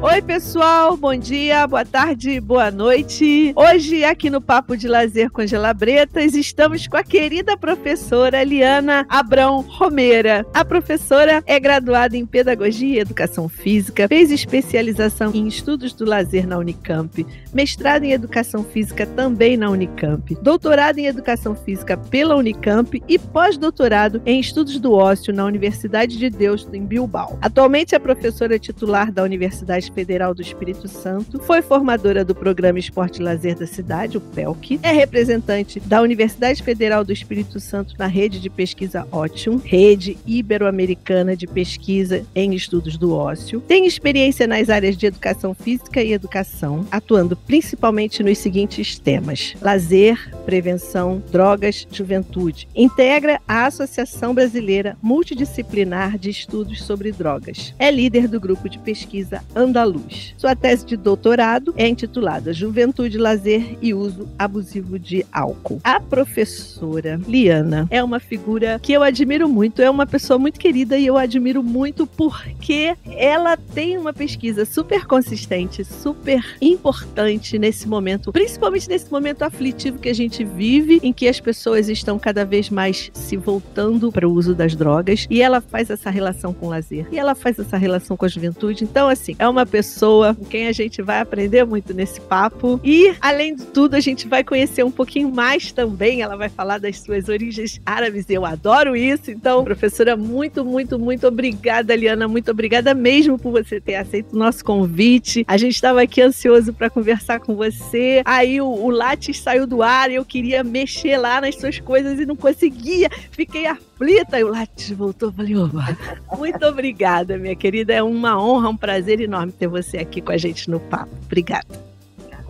[0.00, 3.52] Oi, pessoal, bom dia, boa tarde, boa noite.
[3.56, 9.60] Hoje, aqui no Papo de Lazer com Gelabretas, estamos com a querida professora Liana Abrão
[9.60, 10.46] Romeira.
[10.54, 16.46] A professora é graduada em Pedagogia e Educação Física, fez especialização em Estudos do Lazer
[16.46, 23.02] na Unicamp, mestrado em Educação Física também na Unicamp, doutorado em Educação Física pela Unicamp
[23.08, 27.36] e pós-doutorado em Estudos do Ócio na Universidade de Deus em Bilbao.
[27.42, 33.20] Atualmente é professora titular da Universidade Federal do Espírito Santo, foi formadora do Programa Esporte
[33.20, 38.06] e Lazer da cidade, o PELC, é representante da Universidade Federal do Espírito Santo na
[38.06, 44.68] rede de pesquisa Ótium, rede ibero-americana de pesquisa em estudos do ócio, tem experiência nas
[44.68, 52.68] áreas de educação física e educação, atuando principalmente nos seguintes temas: lazer, prevenção, drogas, juventude.
[52.74, 57.74] Integra a Associação Brasileira Multidisciplinar de Estudos sobre Drogas.
[57.78, 59.42] É líder do grupo de pesquisa
[59.78, 60.34] Anda Andaluz.
[60.36, 65.80] Sua tese de doutorado é intitulada Juventude, Lazer e Uso Abusivo de Álcool.
[65.84, 70.98] A professora Liana é uma figura que eu admiro muito, é uma pessoa muito querida
[70.98, 78.32] e eu admiro muito porque ela tem uma pesquisa super consistente, super importante nesse momento,
[78.32, 82.70] principalmente nesse momento aflitivo que a gente vive, em que as pessoas estão cada vez
[82.70, 86.70] mais se voltando para o uso das drogas e ela faz essa relação com o
[86.70, 88.84] lazer e ela faz essa relação com a juventude.
[88.84, 92.80] Então, assim, é uma pessoa com quem a gente vai aprender muito nesse papo.
[92.82, 96.22] E, além de tudo, a gente vai conhecer um pouquinho mais também.
[96.22, 98.26] Ela vai falar das suas origens árabes.
[98.28, 99.30] Eu adoro isso.
[99.30, 102.26] Então, professora, muito, muito, muito obrigada, Liana.
[102.26, 105.44] Muito obrigada mesmo por você ter aceito o nosso convite.
[105.46, 108.22] A gente estava aqui ansioso para conversar com você.
[108.24, 112.18] Aí o, o Lattes saiu do ar e eu queria mexer lá nas suas coisas
[112.18, 113.08] e não conseguia.
[113.30, 113.87] Fiquei aflita.
[114.00, 115.32] E o Lattes voltou.
[115.32, 115.96] Falei, oba,
[116.36, 117.94] muito obrigada, minha querida.
[117.94, 121.10] É uma honra, um prazer enorme ter você aqui com a gente no papo.
[121.26, 121.87] Obrigada.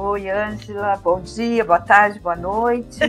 [0.00, 3.00] Oi, Ângela, bom dia, boa tarde, boa noite.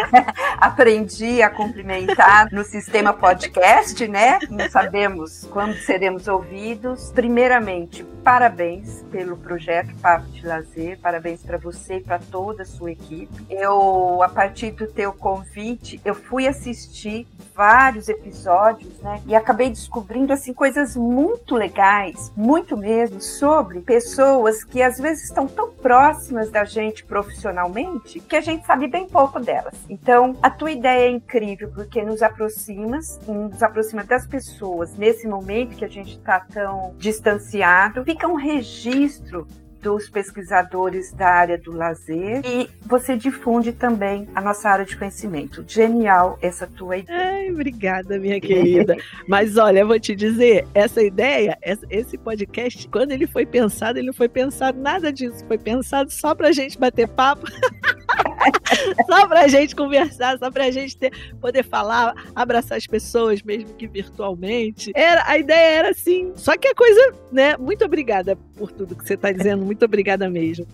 [0.58, 4.38] Aprendi a cumprimentar no sistema podcast, né?
[4.48, 7.12] Não sabemos quando seremos ouvidos.
[7.14, 12.92] Primeiramente, parabéns pelo projeto Papo de Lazer, parabéns para você e para toda a sua
[12.92, 13.44] equipe.
[13.50, 19.20] Eu, a partir do teu convite, eu fui assistir vários episódios, né?
[19.26, 25.46] E acabei descobrindo assim coisas muito legais, muito mesmo, sobre pessoas que às vezes estão
[25.46, 29.74] tão próximas da gente profissionalmente que a gente sabe bem pouco delas.
[29.88, 35.76] Então, a tua ideia é incrível porque nos aproxima, nos aproxima das pessoas nesse momento
[35.76, 38.04] que a gente está tão distanciado.
[38.04, 39.46] Fica um registro
[39.82, 45.64] dos pesquisadores da área do lazer e você difunde também a nossa área de conhecimento.
[45.66, 47.18] Genial essa tua ideia.
[47.18, 48.96] Ai, obrigada, minha querida.
[49.26, 51.58] Mas olha, eu vou te dizer, essa ideia,
[51.90, 56.34] esse podcast, quando ele foi pensado, ele não foi pensado nada disso, foi pensado só
[56.34, 57.46] pra gente bater papo.
[59.06, 63.86] só pra gente conversar, só pra gente ter, poder falar, abraçar as pessoas, mesmo que
[63.86, 64.92] virtualmente.
[64.94, 66.32] Era, a ideia era assim.
[66.36, 67.56] Só que a coisa, né?
[67.56, 69.64] Muito obrigada por tudo que você tá dizendo.
[69.64, 70.66] Muito obrigada mesmo.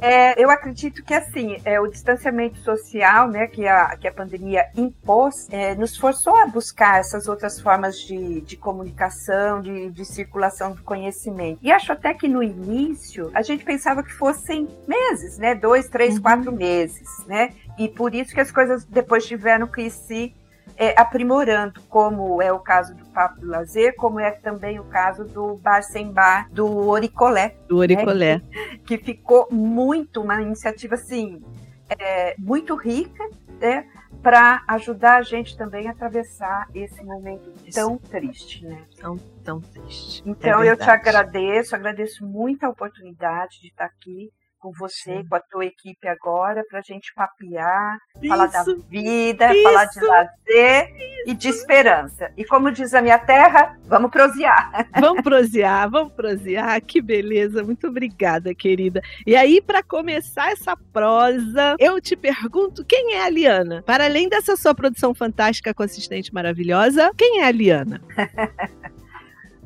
[0.00, 4.66] É, eu acredito que assim, é, o distanciamento social, né, que a, que a pandemia
[4.76, 10.72] impôs, é, nos forçou a buscar essas outras formas de, de comunicação, de, de circulação
[10.72, 11.58] do conhecimento.
[11.62, 15.54] E acho até que no início a gente pensava que fossem meses, né?
[15.54, 16.22] Dois, três, uhum.
[16.22, 16.87] quatro meses,
[17.26, 17.54] né?
[17.78, 20.34] E por isso que as coisas depois tiveram que se
[20.76, 25.24] é, aprimorando, como é o caso do Papo do Lazer, como é também o caso
[25.24, 27.56] do Bar Sem Bar, do Oricolé.
[27.66, 28.36] Do Oricolé.
[28.36, 28.42] Né?
[28.86, 31.42] Que, que, ficou muito, uma iniciativa assim,
[31.88, 33.28] é, muito rica,
[33.60, 33.86] né?
[34.22, 38.82] para ajudar a gente também a atravessar esse momento tão triste, né?
[38.96, 40.22] Tão, tão triste.
[40.26, 45.26] Então é eu te agradeço, agradeço muito a oportunidade de estar aqui com você, Sim.
[45.28, 49.84] com a tua equipe agora, para a gente papear, isso, falar da vida, isso, falar
[49.86, 51.30] de lazer isso.
[51.30, 52.32] e de esperança.
[52.36, 54.88] E como diz a minha terra, vamos prosear.
[55.00, 56.80] Vamos prosear, vamos prosear.
[56.82, 57.62] Que beleza.
[57.62, 59.00] Muito obrigada, querida.
[59.26, 63.82] E aí, para começar essa prosa, eu te pergunto quem é a Liana?
[63.82, 68.00] Para além dessa sua produção fantástica, consistente, maravilhosa, quem é a Liana?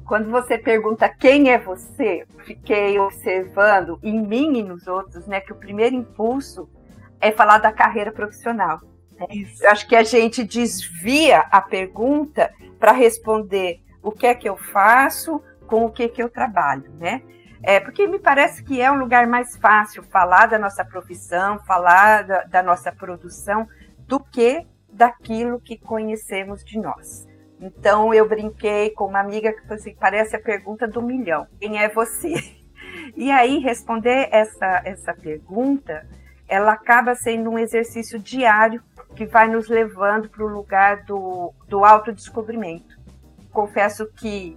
[0.07, 5.53] Quando você pergunta quem é você, fiquei observando em mim e nos outros, né, que
[5.53, 6.69] o primeiro impulso
[7.21, 8.81] é falar da carreira profissional.
[9.13, 9.27] Né?
[9.61, 14.57] Eu acho que a gente desvia a pergunta para responder o que é que eu
[14.57, 17.23] faço, com o que é que eu trabalho, né?
[17.63, 22.25] É, porque me parece que é um lugar mais fácil falar da nossa profissão, falar
[22.25, 23.69] da, da nossa produção,
[24.01, 27.27] do que daquilo que conhecemos de nós.
[27.63, 31.47] Então eu brinquei com uma amiga que falou assim, parece a pergunta do milhão.
[31.61, 32.35] Quem é você?
[33.17, 36.07] E aí, responder essa, essa pergunta,
[36.49, 38.83] ela acaba sendo um exercício diário
[39.15, 42.99] que vai nos levando para o lugar do, do autodescobrimento.
[43.51, 44.57] Confesso que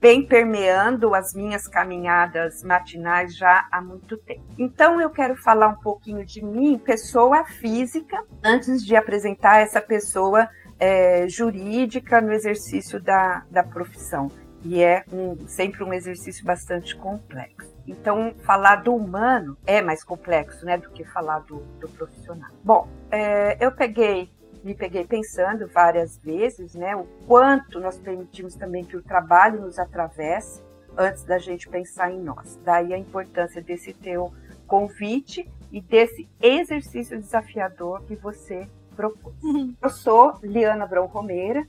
[0.00, 4.44] vem permeando as minhas caminhadas matinais já há muito tempo.
[4.58, 10.48] Então eu quero falar um pouquinho de mim, pessoa física, antes de apresentar essa pessoa
[10.78, 14.30] é, jurídica no exercício da, da profissão.
[14.64, 17.74] E é um, sempre um exercício bastante complexo.
[17.86, 22.50] Então, falar do humano é mais complexo né, do que falar do, do profissional.
[22.64, 24.28] Bom, é, eu peguei
[24.66, 29.78] me peguei pensando várias vezes, né, o quanto nós permitimos também que o trabalho nos
[29.78, 30.60] atravesse
[30.96, 32.58] antes da gente pensar em nós.
[32.64, 34.32] Daí a importância desse teu
[34.66, 39.34] convite e desse exercício desafiador que você propôs.
[39.42, 39.74] Uhum.
[39.80, 41.66] Eu sou Liana Brão Romeira,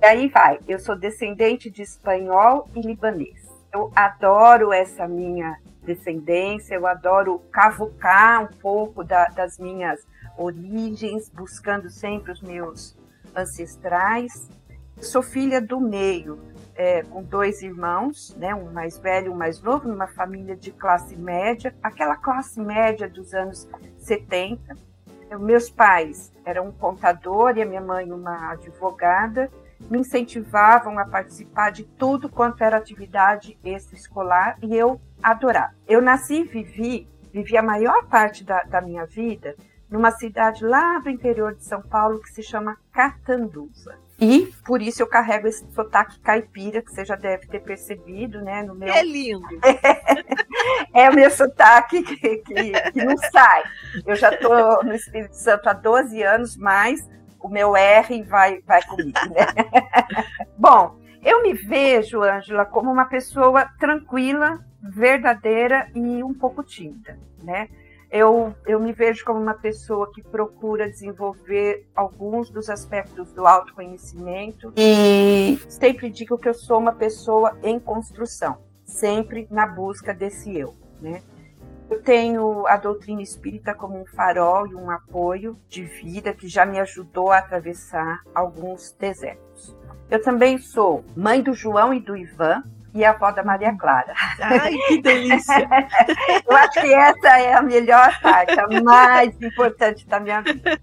[0.00, 3.50] e aí vai, eu sou descendente de espanhol e libanês.
[3.72, 10.00] Eu adoro essa minha descendência, eu adoro cavucar um pouco da, das minhas
[10.38, 12.96] origens, buscando sempre os meus
[13.34, 14.48] ancestrais.
[15.00, 16.40] Sou filha do meio,
[16.74, 20.70] é, com dois irmãos, né, um mais velho e um mais novo, numa família de
[20.70, 23.68] classe média, aquela classe média dos anos
[23.98, 24.76] 70.
[25.38, 29.50] Meus pais eram um contador e a minha mãe uma advogada,
[29.88, 35.74] me incentivavam a participar de tudo quanto era atividade extraescolar e eu adorava.
[35.88, 39.56] Eu nasci e vivi, vivi a maior parte da, da minha vida
[39.88, 43.98] numa cidade lá do interior de São Paulo que se chama Catanduva.
[44.20, 48.62] E por isso eu carrego esse sotaque caipira, que você já deve ter percebido, né?
[48.62, 48.92] No meu...
[48.92, 49.48] É lindo!
[50.92, 53.64] é o meu sotaque que, que, que não sai.
[54.04, 57.08] Eu já estou no Espírito Santo há 12 anos, mas
[57.40, 59.46] o meu R vai, vai comigo, né?
[60.58, 67.68] Bom, eu me vejo, Ângela, como uma pessoa tranquila, verdadeira e um pouco tímida, né?
[68.10, 74.72] Eu, eu me vejo como uma pessoa que procura desenvolver alguns dos aspectos do autoconhecimento
[74.76, 80.74] e sempre digo que eu sou uma pessoa em construção, sempre na busca desse eu,
[81.00, 81.22] né?
[81.88, 86.64] Eu tenho a doutrina espírita como um farol e um apoio de vida que já
[86.64, 89.76] me ajudou a atravessar alguns desertos.
[90.08, 94.12] Eu também sou mãe do João e do Ivan, e a avó da Maria Clara.
[94.40, 95.54] Ai, que delícia!
[96.46, 100.78] Eu acho que essa é a melhor parte, a mais importante da minha vida.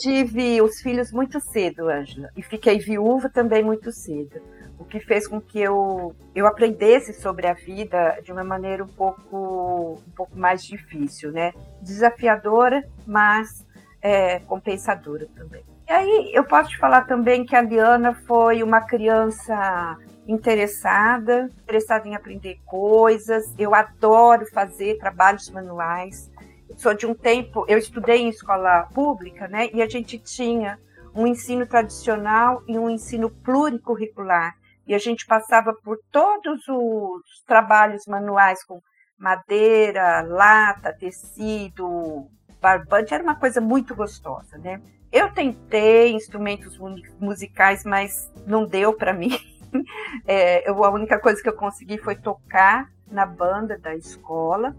[0.00, 4.40] Tive os filhos muito cedo, Ângela, e fiquei viúva também muito cedo,
[4.78, 8.88] o que fez com que eu, eu aprendesse sobre a vida de uma maneira um
[8.88, 11.52] pouco, um pouco mais difícil, né?
[11.82, 13.66] Desafiadora, mas
[14.00, 15.64] é, compensadora também.
[15.88, 19.96] E aí eu posso te falar também que a Liana foi uma criança
[20.28, 23.54] interessada, interessada em aprender coisas.
[23.58, 26.30] Eu adoro fazer trabalhos manuais.
[26.76, 29.70] sou de um tempo, eu estudei em escola pública, né?
[29.72, 30.78] E a gente tinha
[31.14, 34.54] um ensino tradicional e um ensino pluricurricular.
[34.86, 38.80] E a gente passava por todos os trabalhos manuais com
[39.18, 42.28] madeira, lata, tecido,
[42.60, 44.80] barbante, era uma coisa muito gostosa, né?
[45.10, 46.78] Eu tentei instrumentos
[47.18, 49.30] musicais, mas não deu para mim.
[50.26, 54.76] É, eu, a única coisa que eu consegui foi tocar na banda da escola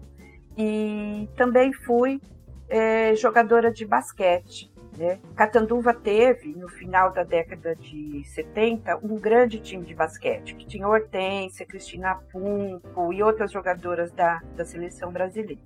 [0.56, 2.20] e também fui
[2.68, 4.70] é, jogadora de basquete.
[4.96, 5.18] Né?
[5.34, 10.86] Catanduva teve, no final da década de 70, um grande time de basquete, que tinha
[10.86, 15.62] Hortência, Cristina Punco e outras jogadoras da, da seleção brasileira.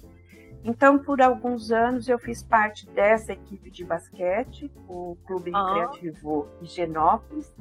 [0.62, 6.64] Então, por alguns anos, eu fiz parte dessa equipe de basquete, o Clube Recreativo oh.
[6.64, 7.54] Higienópolis,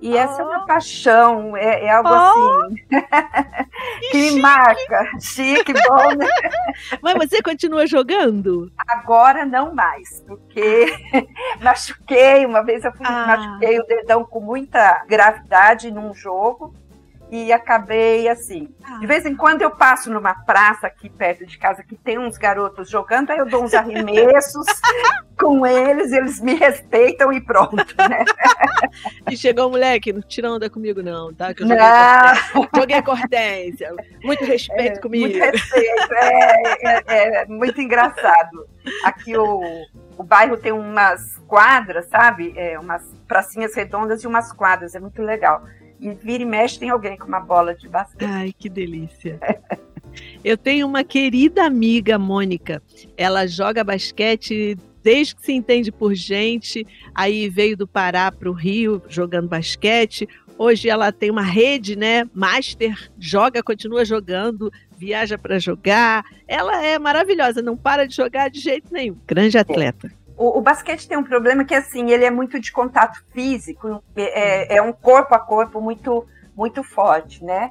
[0.00, 0.16] e oh.
[0.16, 2.12] essa é uma paixão, é, é algo oh.
[2.12, 2.74] assim
[4.00, 5.10] que, que me marca.
[5.20, 6.26] Chique, bom, né?
[7.02, 8.70] Mas você continua jogando?
[8.86, 10.86] Agora não mais, porque
[11.60, 13.26] machuquei, uma vez eu fui, ah.
[13.26, 16.74] machuquei o dedão com muita gravidade num jogo
[17.30, 18.68] e acabei assim.
[19.00, 22.38] De vez em quando eu passo numa praça aqui perto de casa que tem uns
[22.38, 24.66] garotos jogando, aí eu dou uns arremessos
[25.38, 28.24] com eles, eles me respeitam e pronto, né?
[29.30, 31.54] E chegou um moleque, não tira onda comigo não, tá?
[31.54, 32.68] Que eu joguei, não.
[32.74, 35.24] joguei cortência, muito respeito é, comigo.
[35.24, 38.68] Muito respeito, é, é, é, muito engraçado.
[39.04, 39.62] Aqui o,
[40.16, 42.52] o bairro tem umas quadras, sabe?
[42.56, 45.62] É, umas pracinhas redondas e umas quadras, é muito legal.
[46.00, 48.28] E vira e mexe tem alguém com uma bola de basquete.
[48.28, 49.38] Ai, que delícia.
[50.42, 52.82] Eu tenho uma querida amiga, Mônica.
[53.16, 54.76] Ela joga basquete
[55.08, 56.86] desde que se entende por gente.
[57.14, 60.28] Aí veio do Pará para o Rio jogando basquete.
[60.58, 62.28] Hoje ela tem uma rede, né?
[62.34, 66.26] Master, joga, continua jogando, viaja para jogar.
[66.46, 69.16] Ela é maravilhosa, não para de jogar de jeito nenhum.
[69.26, 70.12] Grande atleta.
[70.36, 74.76] O, o, basquete tem um problema que assim ele é muito de contato físico, é,
[74.76, 77.70] é um corpo a corpo muito muito forte, né?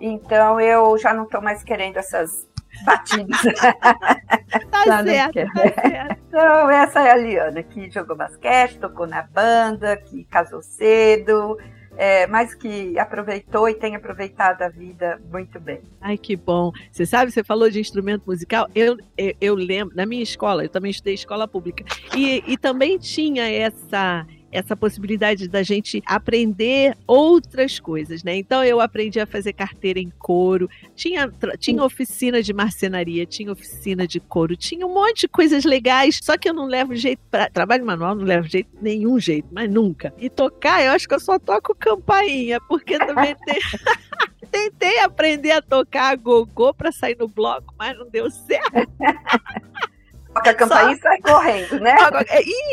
[0.00, 2.46] Então eu já não estou mais querendo essas
[2.84, 3.40] batidas.
[4.70, 6.22] tá, certo, tá certo.
[6.28, 11.58] Então essa é a Liana que jogou basquete, tocou na banda, que casou cedo,
[11.96, 15.80] é, mas que aproveitou e tem aproveitado a vida muito bem.
[16.00, 16.72] Ai, que bom.
[16.90, 20.68] Você sabe, você falou de instrumento musical, eu, eu, eu lembro, na minha escola, eu
[20.68, 21.84] também estudei escola pública,
[22.16, 28.36] e, e também tinha essa essa possibilidade da gente aprender outras coisas, né?
[28.36, 34.06] Então eu aprendi a fazer carteira em couro, tinha, tinha oficina de marcenaria, tinha oficina
[34.06, 37.48] de couro, tinha um monte de coisas legais, só que eu não levo jeito para
[37.48, 40.12] trabalho manual, não levo jeito nenhum jeito, mas nunca.
[40.18, 43.58] E tocar, eu acho que eu só toco campainha, porque também tem
[44.52, 48.70] tentei aprender a tocar gogô para sair no bloco, mas não deu certo.
[50.34, 50.92] Toca a campainha Só...
[50.92, 51.94] e sai correndo, né?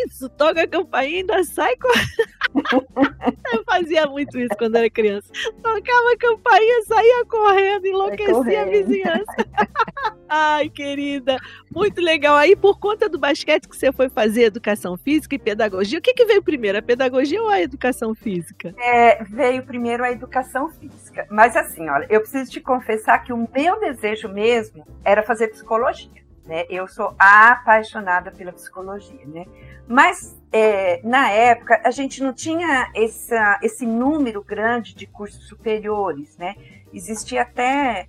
[0.05, 2.39] Isso, toca a campainha e ainda sai correndo.
[3.53, 5.27] Eu fazia muito isso quando era criança.
[5.61, 8.61] Tocava a campainha, saía correndo, enlouquecia correndo.
[8.61, 9.35] a vizinhança.
[10.29, 11.37] Ai, querida,
[11.73, 12.35] muito legal.
[12.35, 16.13] Aí, por conta do basquete que você foi fazer educação física e pedagogia, o que,
[16.13, 18.73] que veio primeiro, a pedagogia ou a educação física?
[18.77, 21.25] É, veio primeiro a educação física.
[21.31, 26.18] Mas assim, olha, eu preciso te confessar que o meu desejo mesmo era fazer psicologia.
[26.50, 26.65] Né?
[26.68, 29.46] Eu sou apaixonada pela psicologia, né?
[29.88, 36.36] Mas é, na época a gente não tinha essa, esse número grande de cursos superiores,
[36.38, 36.56] né?
[36.91, 38.08] Existia até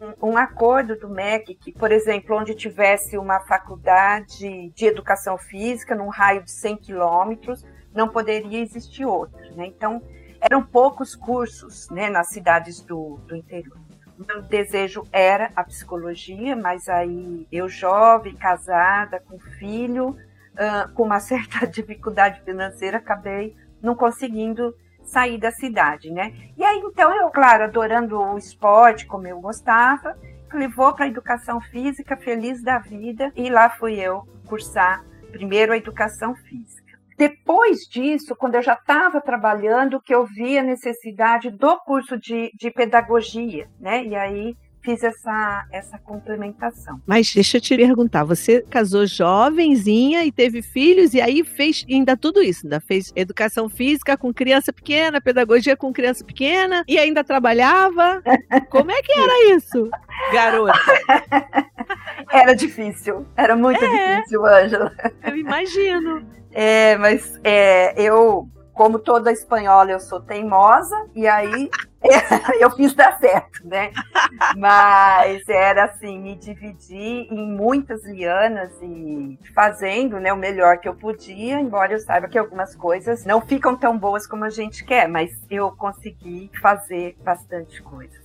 [0.00, 5.94] um, um acordo do MEC que, por exemplo, onde tivesse uma faculdade de educação física
[5.94, 7.62] num raio de 100 quilômetros,
[7.94, 9.66] não poderia existir outra, né?
[9.66, 10.00] Então
[10.40, 13.81] eram poucos cursos, né, nas cidades do, do interior
[14.26, 21.20] meu desejo era a psicologia, mas aí eu jovem, casada, com filho, uh, com uma
[21.20, 24.74] certa dificuldade financeira, acabei não conseguindo
[25.04, 26.32] sair da cidade, né?
[26.56, 30.16] E aí então eu, claro, adorando o esporte como eu gostava,
[30.52, 35.76] levou para a educação física, feliz da vida, e lá fui eu cursar primeiro a
[35.76, 36.81] educação física.
[37.16, 42.50] Depois disso, quando eu já estava trabalhando, que eu vi a necessidade do curso de,
[42.54, 44.04] de pedagogia, né?
[44.04, 47.00] E aí fiz essa, essa complementação.
[47.06, 52.16] Mas deixa eu te perguntar, você casou jovenzinha e teve filhos e aí fez ainda
[52.16, 57.24] tudo isso, ainda fez educação física com criança pequena, pedagogia com criança pequena e ainda
[57.24, 58.22] trabalhava?
[58.70, 59.90] Como é que era isso,
[60.32, 60.72] garota?
[62.30, 64.92] Era difícil, era muito é, difícil, Ângela.
[65.22, 66.26] Eu imagino.
[66.50, 71.70] É, mas é, eu, como toda espanhola, eu sou teimosa, e aí
[72.58, 73.92] eu fiz dar certo, né?
[74.56, 80.94] Mas era assim, me dividir em muitas lianas e fazendo né, o melhor que eu
[80.94, 85.08] podia, embora eu saiba que algumas coisas não ficam tão boas como a gente quer,
[85.08, 88.21] mas eu consegui fazer bastante coisa.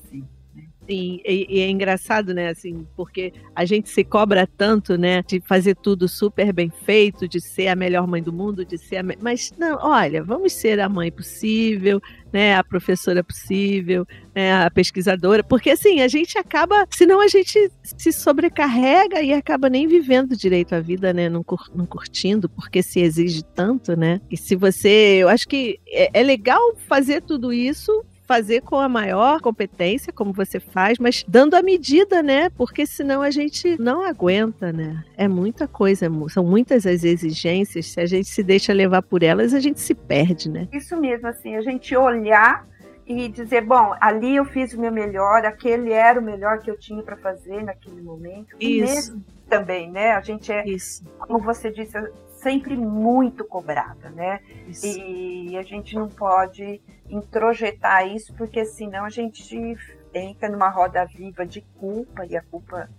[0.87, 5.41] Sim, e, e, é engraçado, né, assim, porque a gente se cobra tanto, né, de
[5.41, 9.03] fazer tudo super bem feito, de ser a melhor mãe do mundo, de ser a
[9.03, 9.17] me...
[9.21, 12.01] mas não, olha, vamos ser a mãe possível,
[12.31, 17.69] né, a professora possível, né, a pesquisadora, porque assim, a gente acaba, senão a gente
[17.83, 22.81] se sobrecarrega e acaba nem vivendo direito a vida, né, não, cur, não curtindo, porque
[22.81, 27.51] se exige tanto, né, e se você, eu acho que é, é legal fazer tudo
[27.51, 27.91] isso
[28.27, 32.49] fazer com a maior competência, como você faz, mas dando a medida, né?
[32.49, 35.03] Porque senão a gente não aguenta, né?
[35.15, 37.87] É muita coisa, são muitas as exigências.
[37.87, 40.67] Se a gente se deixa levar por elas, a gente se perde, né?
[40.73, 42.67] Isso mesmo, assim, a gente olhar
[43.05, 46.77] e dizer, bom, ali eu fiz o meu melhor, aquele era o melhor que eu
[46.77, 48.55] tinha para fazer naquele momento.
[48.59, 49.15] Isso.
[49.15, 50.11] E também, né?
[50.11, 51.05] A gente é, Isso.
[51.19, 51.97] como você disse,
[52.37, 54.41] sempre muito cobrada, né?
[54.67, 54.85] Isso.
[54.85, 59.75] E a gente não pode introjetar isso, porque senão a gente
[60.13, 62.89] entra numa roda viva de culpa e a culpa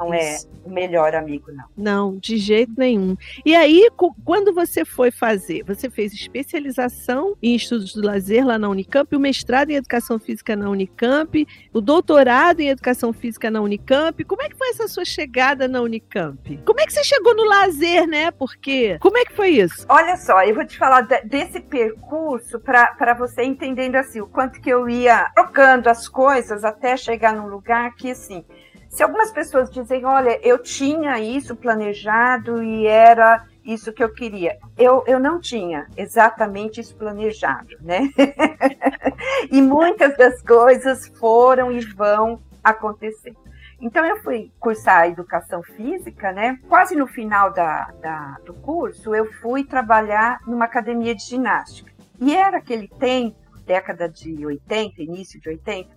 [0.00, 0.48] não é Isso.
[0.64, 1.64] é o melhor amigo, não.
[1.76, 3.16] Não, de jeito nenhum.
[3.44, 3.88] E aí,
[4.24, 9.20] quando você foi fazer, você fez especialização em estudos do lazer lá na Unicamp, o
[9.20, 14.24] mestrado em educação física na Unicamp, o doutorado em educação física na Unicamp.
[14.24, 16.58] Como é que foi essa sua chegada na Unicamp?
[16.64, 18.30] Como é que você chegou no lazer, né?
[18.30, 19.84] Porque como é que foi isso?
[19.88, 24.70] Olha só, eu vou te falar desse percurso para você entendendo assim o quanto que
[24.70, 28.44] eu ia trocando as coisas até chegar num lugar que assim
[28.90, 34.58] se algumas pessoas dizem, olha, eu tinha isso planejado e era isso que eu queria.
[34.76, 38.10] Eu, eu não tinha exatamente isso planejado, né?
[39.48, 43.34] e muitas das coisas foram e vão acontecer.
[43.80, 46.58] Então eu fui cursar educação física, né?
[46.68, 51.92] Quase no final da, da, do curso, eu fui trabalhar numa academia de ginástica.
[52.20, 55.88] E era aquele tempo, década de 80, início de 80,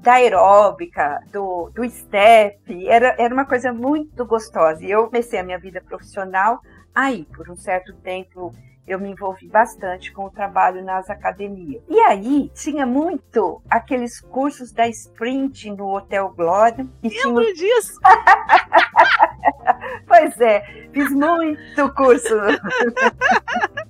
[0.00, 4.84] da aeróbica, do, do step, era, era uma coisa muito gostosa.
[4.84, 6.60] E eu comecei a minha vida profissional
[6.94, 8.52] aí, por um certo tempo
[8.86, 11.80] eu me envolvi bastante com o trabalho nas academias.
[11.88, 16.84] E aí tinha muito aqueles cursos da Sprint no Hotel Glória.
[17.00, 17.54] E Lembro tinha...
[17.54, 18.00] disso!
[20.08, 22.34] pois é, fiz muito curso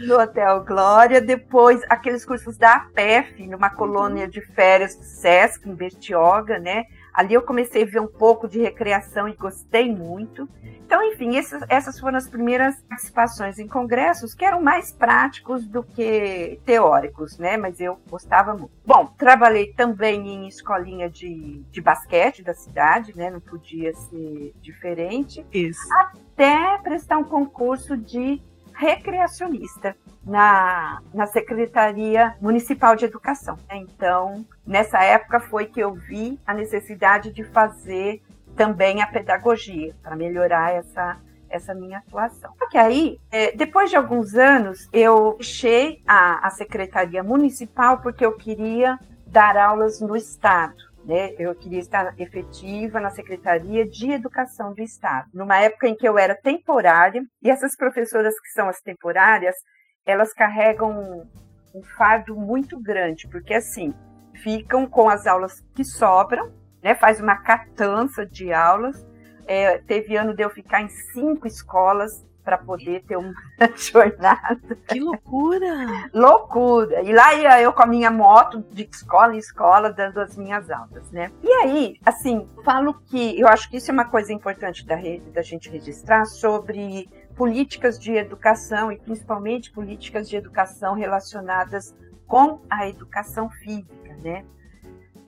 [0.00, 1.20] no Hotel Glória.
[1.20, 6.84] Depois, aqueles cursos da APEF, numa colônia de férias do Sesc, em Bertioga, né?
[7.12, 10.48] Ali eu comecei a ver um pouco de recreação e gostei muito.
[10.62, 15.82] Então, enfim, essas, essas foram as primeiras participações em congressos que eram mais práticos do
[15.82, 17.56] que teóricos, né?
[17.56, 18.70] Mas eu gostava muito.
[18.86, 23.30] Bom, trabalhei também em escolinha de, de basquete da cidade, né?
[23.30, 25.44] Não podia ser diferente.
[25.52, 25.82] Isso.
[25.92, 28.40] Até prestar um concurso de
[28.78, 33.58] recreacionista na, na Secretaria Municipal de Educação.
[33.72, 38.22] Então, nessa época foi que eu vi a necessidade de fazer
[38.54, 41.16] também a pedagogia para melhorar essa
[41.50, 42.52] essa minha atuação.
[42.58, 48.36] Porque aí, é, depois de alguns anos, eu deixei a, a secretaria municipal porque eu
[48.36, 50.76] queria dar aulas no estado.
[51.08, 51.34] Né?
[51.38, 56.18] Eu queria estar efetiva na Secretaria de Educação do Estado, numa época em que eu
[56.18, 59.56] era temporária, e essas professoras que são as temporárias,
[60.04, 63.94] elas carregam um, um fardo muito grande, porque assim,
[64.42, 66.94] ficam com as aulas que sobram, né?
[66.94, 69.02] faz uma catança de aulas.
[69.46, 73.34] É, teve ano de eu ficar em cinco escolas para poder ter uma
[73.76, 74.74] jornada.
[74.88, 76.08] Que loucura!
[76.14, 77.02] loucura!
[77.02, 80.70] E lá ia eu com a minha moto de escola em escola dando as minhas
[80.70, 81.30] aulas, né?
[81.42, 85.30] E aí, assim, falo que eu acho que isso é uma coisa importante da, rede,
[85.30, 91.94] da gente registrar sobre políticas de educação e principalmente políticas de educação relacionadas
[92.26, 94.42] com a educação física, né?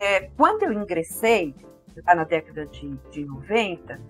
[0.01, 1.55] É, quando eu ingressei,
[2.07, 4.01] lá na década de, de 90,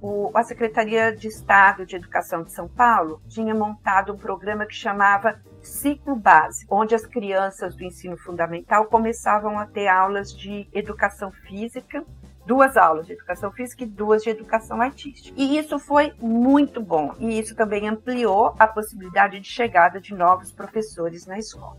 [0.00, 4.74] o, a Secretaria de Estado de Educação de São Paulo tinha montado um programa que
[4.74, 11.32] chamava Ciclo Base, onde as crianças do ensino fundamental começavam a ter aulas de educação
[11.32, 12.04] física,
[12.46, 15.34] duas aulas de educação física e duas de educação artística.
[15.38, 20.52] E isso foi muito bom, e isso também ampliou a possibilidade de chegada de novos
[20.52, 21.76] professores na escola.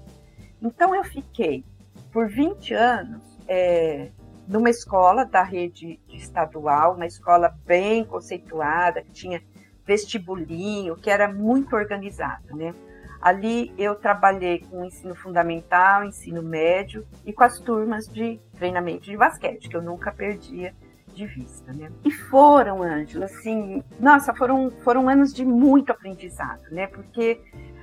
[0.61, 1.63] Então eu fiquei
[2.11, 4.11] por 20 anos é,
[4.49, 9.43] numa escola da rede estadual, uma escola bem conceituada, que tinha
[9.85, 12.73] vestibulinho, que era muito organizada, né?
[13.21, 19.15] Ali eu trabalhei com ensino fundamental, ensino médio e com as turmas de treinamento de
[19.15, 20.73] basquete, que eu nunca perdia
[21.13, 21.91] de vista, né?
[22.03, 26.87] E foram, Ângela, assim, nossa, foram, foram anos de muito aprendizado, né?
[26.87, 27.39] Porque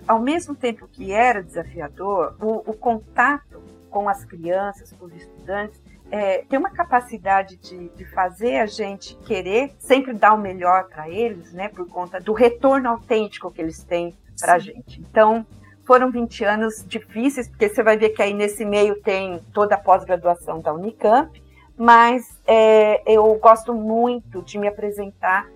[0.09, 5.81] ao mesmo tempo que era desafiador, o, o contato com as crianças, com os estudantes,
[6.11, 11.09] é, tem uma capacidade de, de, fazer a gente querer sempre dar o melhor para
[11.09, 15.01] eles, né, por conta do retorno autêntico que eles têm para a gente.
[15.01, 15.45] Então,
[15.85, 19.79] foram 20 anos difíceis, porque você vai ver que aí nesse meio tem toda a
[19.79, 21.43] pós-graduação da Unicamp,
[21.77, 25.49] mas é, eu gosto muito de me apresentar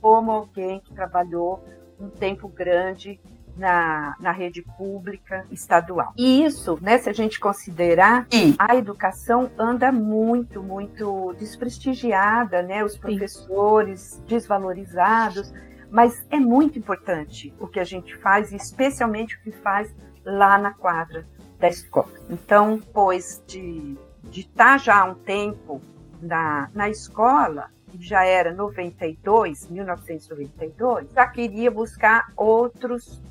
[0.00, 1.62] como alguém que trabalhou
[2.00, 3.20] um tempo grande
[3.56, 6.12] na, na rede pública estadual.
[6.16, 12.84] E isso, né, se a gente considerar que a educação anda muito, muito desprestigiada, né,
[12.84, 15.52] os professores desvalorizados,
[15.90, 20.72] mas é muito importante o que a gente faz, especialmente o que faz lá na
[20.72, 21.26] quadra
[21.58, 22.12] da escola.
[22.28, 23.96] Então, depois de
[24.30, 25.80] estar tá já há um tempo
[26.20, 33.22] na, na escola, já era 92, 1992, já queria buscar outros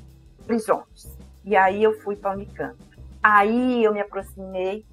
[0.46, 1.16] prisões.
[1.44, 2.76] E aí eu fui para a Unicamp.
[3.22, 4.84] Aí eu me aproximei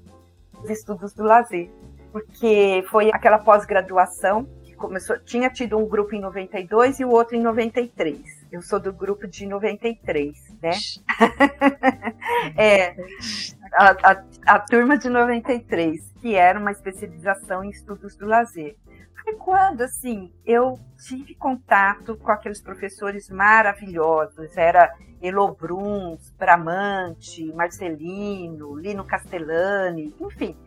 [0.60, 1.70] dos estudos do lazer,
[2.12, 7.36] porque foi aquela pós-graduação que começou, tinha tido um grupo em 92 e o outro
[7.36, 8.44] em 93.
[8.52, 10.72] Eu sou do grupo de 93, né?
[12.56, 12.96] é,
[13.74, 18.76] a, a, a turma de 93, que era uma especialização em estudos do lazer.
[19.24, 24.58] Foi quando, assim, eu tive contato com aqueles professores maravilhosos.
[24.58, 30.58] Era Elo Bruns, Bramante, Marcelino, Lino Castellani, enfim,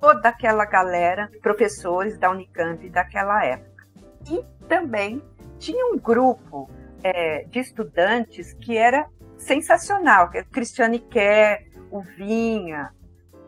[0.00, 3.86] toda aquela galera professores da Unicamp daquela época.
[4.28, 5.22] E também
[5.58, 6.68] tinha um grupo
[7.04, 12.92] é, de estudantes que era sensacional, que é Cristiane Kerr, o Vinha,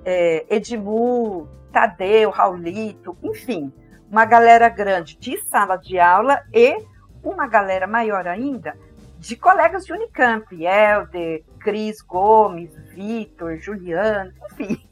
[0.04, 3.72] é, Edmu, Tadeu, Raulito, enfim,
[4.12, 6.76] uma galera grande de sala de aula e
[7.24, 8.76] uma galera maior ainda
[9.18, 14.84] de colegas de Unicamp, Helder, Cris Gomes, Vitor, Juliano, enfim.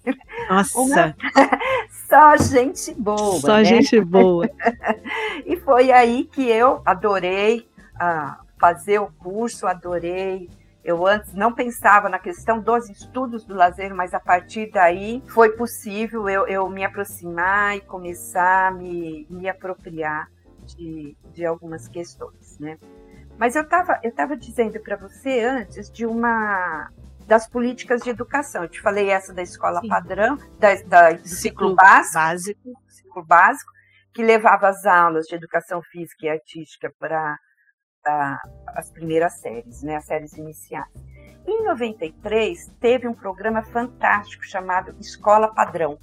[0.48, 0.78] Nossa!
[0.78, 1.16] Uma...
[2.08, 3.40] Só gente boa.
[3.40, 3.64] Só né?
[3.64, 4.48] gente boa.
[5.44, 10.48] e foi aí que eu adorei uh, fazer o curso, adorei
[10.82, 15.50] eu antes não pensava na questão dos estudos do lazer, mas a partir daí foi
[15.50, 20.28] possível eu, eu me aproximar e começar a me, me apropriar
[20.64, 22.78] de, de algumas questões, né?
[23.38, 26.90] Mas eu estava eu tava dizendo para você antes de uma
[27.26, 28.64] das políticas de educação.
[28.64, 29.88] Eu te falei essa da escola Sim.
[29.88, 33.72] padrão, da, da, do ciclo, ciclo básico, básico, ciclo básico,
[34.12, 37.38] que levava as aulas de educação física e artística para
[38.66, 40.88] as primeiras séries, né, as séries iniciais.
[41.46, 45.98] Em 93, teve um programa fantástico chamado Escola Padrão.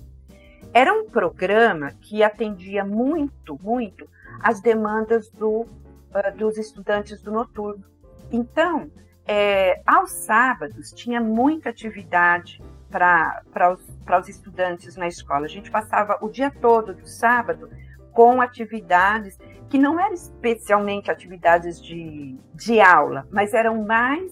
[0.73, 4.07] Era um programa que atendia muito, muito
[4.41, 7.83] as demandas do, uh, dos estudantes do noturno.
[8.31, 8.91] Então,
[9.25, 13.81] é, aos sábados, tinha muita atividade para os,
[14.19, 15.45] os estudantes na escola.
[15.45, 17.69] A gente passava o dia todo do sábado
[18.12, 19.38] com atividades
[19.69, 24.32] que não eram especialmente atividades de, de aula, mas eram mais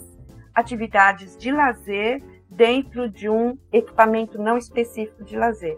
[0.53, 5.77] atividades de lazer dentro de um equipamento não específico de lazer.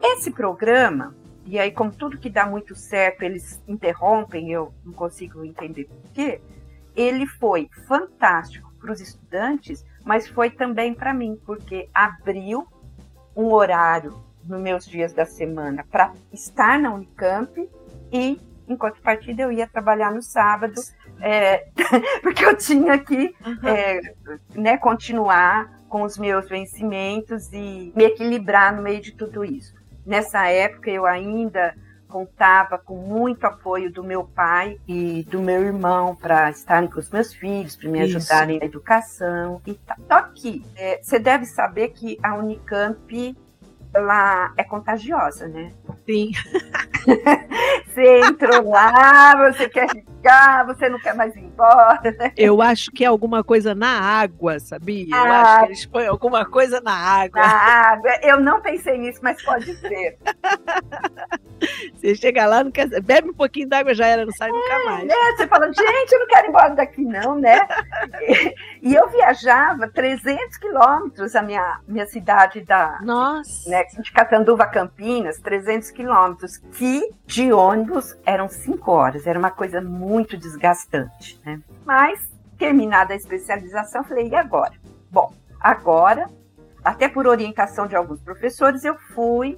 [0.00, 5.44] Esse programa, e aí como tudo que dá muito certo, eles interrompem, eu não consigo
[5.44, 6.40] entender por quê,
[6.94, 12.66] ele foi fantástico para os estudantes, mas foi também para mim, porque abriu
[13.34, 17.68] um horário nos meus dias da semana para estar na Unicamp
[18.12, 20.80] e, em contrapartida, eu ia trabalhar no sábado,
[21.20, 21.66] é,
[22.22, 23.68] porque eu tinha que uhum.
[23.68, 24.00] é,
[24.54, 29.74] né, continuar com os meus vencimentos e me equilibrar no meio de tudo isso.
[30.04, 31.74] Nessa época, eu ainda
[32.14, 37.10] contava com muito apoio do meu pai e do meu irmão para estarem com os
[37.10, 39.96] meus filhos, para me ajudarem na educação e tal.
[40.06, 43.36] Só que é, você deve saber que a Unicamp
[43.94, 45.72] ela é contagiosa, né?
[46.06, 46.32] Sim.
[47.86, 49.88] você entrou lá, você quer
[50.24, 52.00] ficar, você não quer mais ir embora.
[52.18, 52.32] Né?
[52.36, 55.14] Eu acho que é alguma coisa na água, sabia?
[55.14, 57.40] Eu ah, acho que eles põem alguma coisa na água.
[57.40, 58.10] Na água.
[58.22, 60.16] Eu não pensei nisso, mas pode ser.
[61.94, 64.84] Você chega lá, não quer, bebe um pouquinho d'água, já era, não sai é, nunca
[64.84, 65.06] mais.
[65.06, 65.14] Né?
[65.36, 67.66] Você fala, gente, eu não quero ir embora daqui, não, né?
[68.82, 72.98] e, eu viajava 300 quilômetros a minha, minha cidade da.
[73.02, 73.70] Nossa!
[73.70, 79.80] Né, de Catanduva, Campinas, 300 quilômetros, que de ônibus eram 5 horas, era uma coisa
[79.80, 81.60] muito desgastante, né?
[81.84, 84.74] Mas, terminada a especialização, falei, e agora?
[85.10, 86.28] Bom, agora,
[86.84, 89.56] até por orientação de alguns professores, eu fui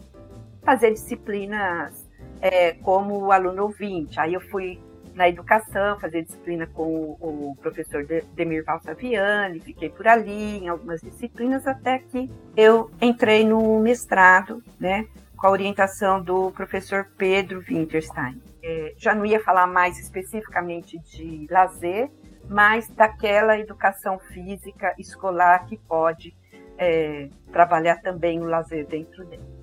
[0.63, 2.07] fazer disciplinas
[2.41, 4.19] é, como aluno ouvinte.
[4.19, 4.81] Aí eu fui
[5.17, 11.67] na educação, fazer disciplina com o, professor Demir Valsaviani, fiquei por ali em algumas disciplinas
[11.67, 18.41] até que eu entrei no mestrado, né, com a orientação do professor Pedro Winterstein.
[18.69, 22.11] É, já não ia falar mais especificamente de lazer,
[22.49, 26.37] mas daquela educação física escolar que pode
[26.77, 29.57] é, trabalhar também o lazer dentro dele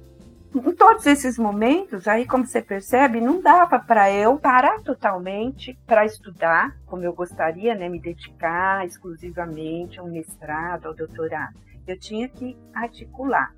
[0.55, 6.05] em todos esses momentos, aí como você percebe, não dava para eu parar totalmente para
[6.05, 11.55] estudar, como eu gostaria, né, me dedicar exclusivamente ao mestrado, ao doutorado.
[11.87, 13.53] Eu tinha que articular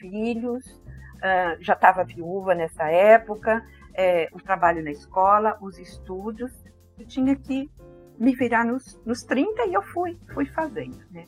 [0.00, 3.62] filhos, uh, já estava viúva nessa época,
[3.98, 6.52] é, o trabalho na escola, os estudos,
[6.96, 7.68] eu tinha que
[8.16, 11.26] me virar nos, nos 30 e eu fui, fui fazendo, né.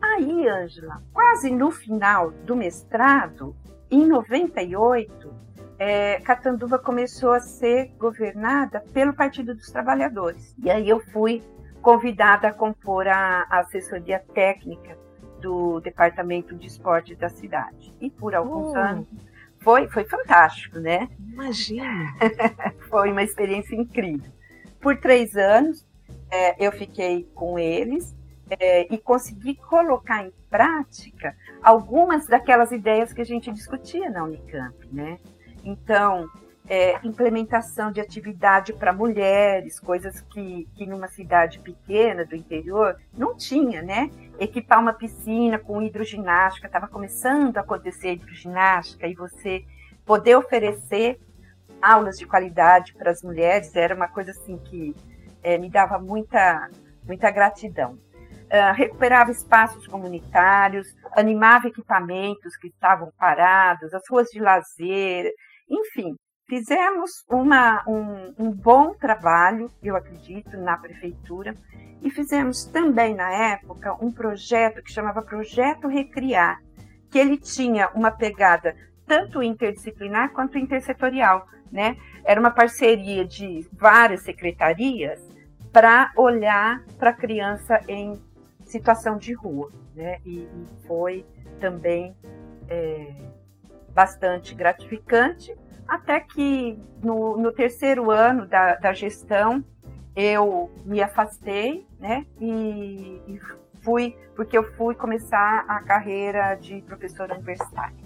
[0.00, 3.56] Aí, Ângela, quase no final do mestrado,
[3.90, 5.34] em 98,
[5.76, 10.54] é, Catanduva começou a ser governada pelo Partido dos Trabalhadores.
[10.62, 11.42] E aí eu fui
[11.82, 14.96] convidada a compor a, a assessoria técnica
[15.40, 17.92] do Departamento de Esporte da cidade.
[18.00, 18.76] E por alguns oh.
[18.76, 19.08] anos
[19.68, 21.10] foi, foi fantástico, né?
[21.30, 22.14] Imagina!
[22.88, 24.32] foi uma experiência incrível.
[24.80, 25.86] Por três anos
[26.30, 28.16] é, eu fiquei com eles
[28.48, 34.74] é, e consegui colocar em prática algumas daquelas ideias que a gente discutia na Unicamp,
[34.90, 35.18] né?
[35.62, 36.26] Então,
[36.66, 43.36] é, implementação de atividade para mulheres, coisas que, que numa cidade pequena do interior não
[43.36, 44.10] tinha, né?
[44.38, 49.64] Equipar uma piscina com hidroginástica, estava começando a acontecer hidroginástica e você
[50.06, 51.18] poder oferecer
[51.82, 54.94] aulas de qualidade para as mulheres era uma coisa assim que
[55.42, 56.70] é, me dava muita,
[57.04, 57.98] muita gratidão.
[58.50, 65.30] Uh, recuperava espaços comunitários, animava equipamentos que estavam parados, as ruas de lazer,
[65.68, 66.16] enfim,
[66.48, 71.54] fizemos uma, um, um bom trabalho, eu acredito, na prefeitura,
[72.02, 76.60] e fizemos também na época um projeto que chamava Projeto Recriar,
[77.10, 78.74] que ele tinha uma pegada
[79.06, 81.96] tanto interdisciplinar quanto intersetorial, né?
[82.24, 85.20] Era uma parceria de várias secretarias
[85.72, 88.20] para olhar para a criança em
[88.64, 90.18] situação de rua, né?
[90.24, 91.26] E, e foi
[91.58, 92.14] também
[92.68, 93.14] é,
[93.92, 95.56] bastante gratificante,
[95.88, 99.64] até que no, no terceiro ano da, da, gestão
[100.14, 102.26] eu me afastei, né?
[102.40, 103.40] E, e
[103.82, 107.96] fui, porque eu fui começar a carreira de professora universitária.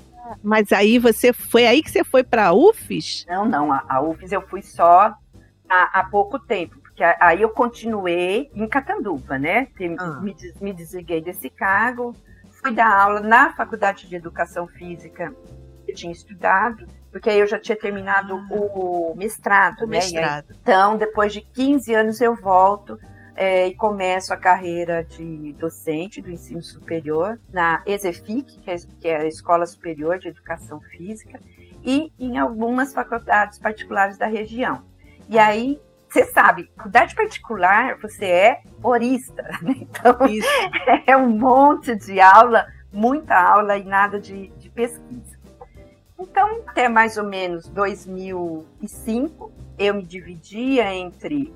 [0.43, 3.27] Mas aí você foi aí que você foi para a UFES?
[3.29, 5.15] Não, não, a, a UFES eu fui só
[5.69, 9.69] há, há pouco tempo que aí eu continuei em Catanduva, né?
[9.99, 10.21] Ah.
[10.21, 12.15] Me, me desliguei desse cargo,
[12.51, 15.35] fui dar aula na Faculdade de Educação Física
[15.85, 18.47] que eu tinha estudado, porque aí eu já tinha terminado ah.
[18.51, 19.99] o mestrado, o né?
[19.99, 20.47] Mestrado.
[20.49, 22.99] Aí, então, depois de 15 anos eu volto
[23.37, 29.09] é, e começo a carreira de docente do ensino superior na ESEFIC, que é, que
[29.09, 31.39] é a Escola Superior de Educação Física,
[31.85, 34.83] e em algumas faculdades particulares da região.
[35.29, 39.77] E aí você sabe, faculdade particular, você é horista, né?
[39.79, 40.49] então Isso.
[41.07, 45.42] é um monte de aula, muita aula e nada de, de pesquisa.
[46.23, 51.53] Então, até mais ou menos 2005, eu me dividia entre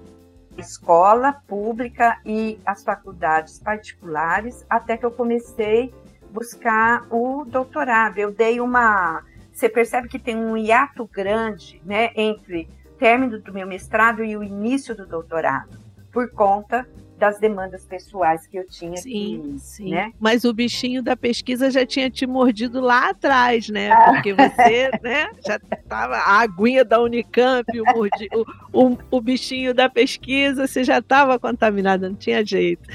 [0.59, 5.95] escola pública e as faculdades particulares, até que eu comecei
[6.33, 8.19] buscar o doutorado.
[8.19, 9.23] Eu dei uma.
[9.53, 14.43] Você percebe que tem um hiato grande né, entre término do meu mestrado e o
[14.43, 15.79] início do doutorado,
[16.11, 16.87] por conta
[17.19, 19.91] das demandas pessoais que eu tinha sim, que, sim.
[19.91, 20.13] né?
[20.21, 23.91] Mas o bichinho da pesquisa já tinha te mordido lá atrás, né?
[23.91, 24.13] Ah.
[24.13, 28.29] Porque você, né, já estava a aguinha da Unicamp, o, mordi,
[28.73, 32.89] o, o, o, bichinho da pesquisa, você já estava contaminada, não tinha jeito.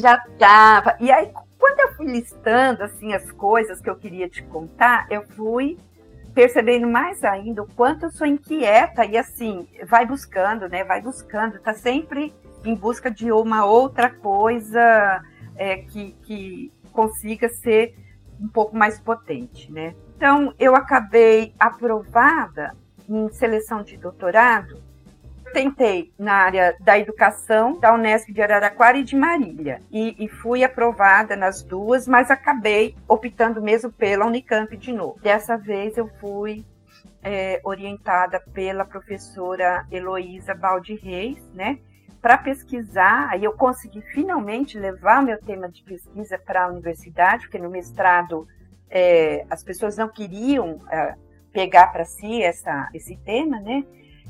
[0.00, 0.96] Já estava.
[1.00, 5.22] E aí, quando eu fui listando assim as coisas que eu queria te contar, eu
[5.22, 5.76] fui
[6.32, 10.84] percebendo mais ainda o quanto eu sou inquieta e assim, vai buscando, né?
[10.84, 15.22] Vai buscando, tá sempre em busca de uma outra coisa
[15.56, 17.96] é, que, que consiga ser
[18.40, 19.94] um pouco mais potente, né?
[20.16, 22.74] Então, eu acabei aprovada
[23.08, 24.82] em seleção de doutorado
[25.54, 29.80] tentei na área da educação da Unesp de Araraquara e de Marília.
[29.90, 35.18] E, e, fui aprovada nas duas, mas acabei optando mesmo pela Unicamp de novo.
[35.22, 36.66] Dessa vez eu fui
[37.22, 41.78] é, orientada pela professora Heloísa Baldi Reis, né?
[42.24, 47.58] Para pesquisar, aí eu consegui finalmente levar meu tema de pesquisa para a universidade, porque
[47.58, 48.48] no mestrado
[48.88, 51.16] é, as pessoas não queriam é,
[51.52, 53.84] pegar para si essa, esse tema, né?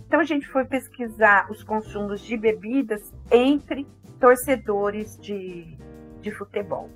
[0.08, 3.86] Então a gente foi pesquisar os consumos de bebidas entre
[4.18, 5.78] torcedores de,
[6.20, 6.90] de futebol.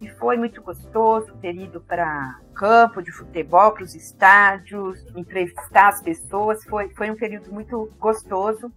[0.00, 6.02] E foi muito gostoso ter ido para campo de futebol, para os estádios, entrevistar as
[6.02, 6.64] pessoas.
[6.64, 8.72] Foi, foi um período muito gostoso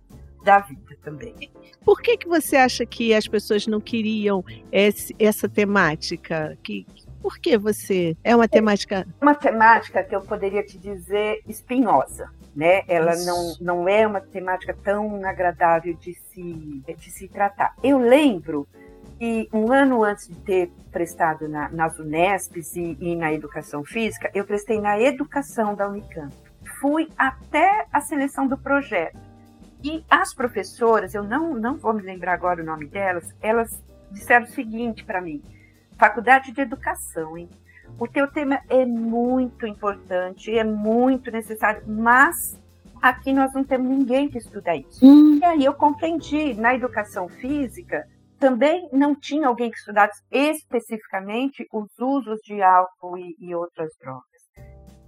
[0.45, 1.35] da vida também.
[1.83, 6.57] Por que, que você acha que as pessoas não queriam esse, essa temática?
[6.63, 6.85] Que,
[7.21, 9.05] por que você é uma temática?
[9.21, 12.83] Uma temática que eu poderia te dizer espinhosa né?
[12.87, 17.75] Ela não, não é uma temática tão agradável de se, de se tratar.
[17.83, 18.65] Eu lembro
[19.19, 24.31] que um ano antes de ter prestado na, nas Unesps e, e na educação física,
[24.33, 26.33] eu prestei na educação da Unicamp.
[26.79, 29.17] Fui até a seleção do projeto.
[29.85, 34.45] E as professoras, eu não, não vou me lembrar agora o nome delas, elas disseram
[34.45, 35.43] o seguinte para mim:
[35.95, 37.47] Faculdade de Educação, hein?
[37.99, 42.59] o teu tema é muito importante, é muito necessário, mas
[42.99, 45.05] aqui nós não temos ninguém que estuda isso.
[45.05, 45.37] Hum.
[45.37, 48.07] E aí eu compreendi, na educação física,
[48.39, 54.25] também não tinha alguém que estudasse especificamente os usos de álcool e, e outras drogas.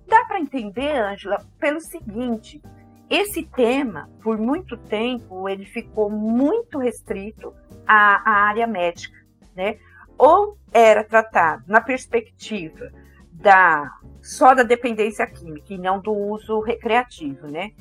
[0.07, 2.61] Dá para entender, Ângela, pelo seguinte:
[3.09, 7.53] esse tema, por muito tempo, ele ficou muito restrito
[7.85, 9.17] à, à área médica,
[9.55, 9.77] né?
[10.17, 12.91] ou era tratado na perspectiva
[13.31, 13.91] da
[14.21, 17.71] só da dependência química e não do uso recreativo, né?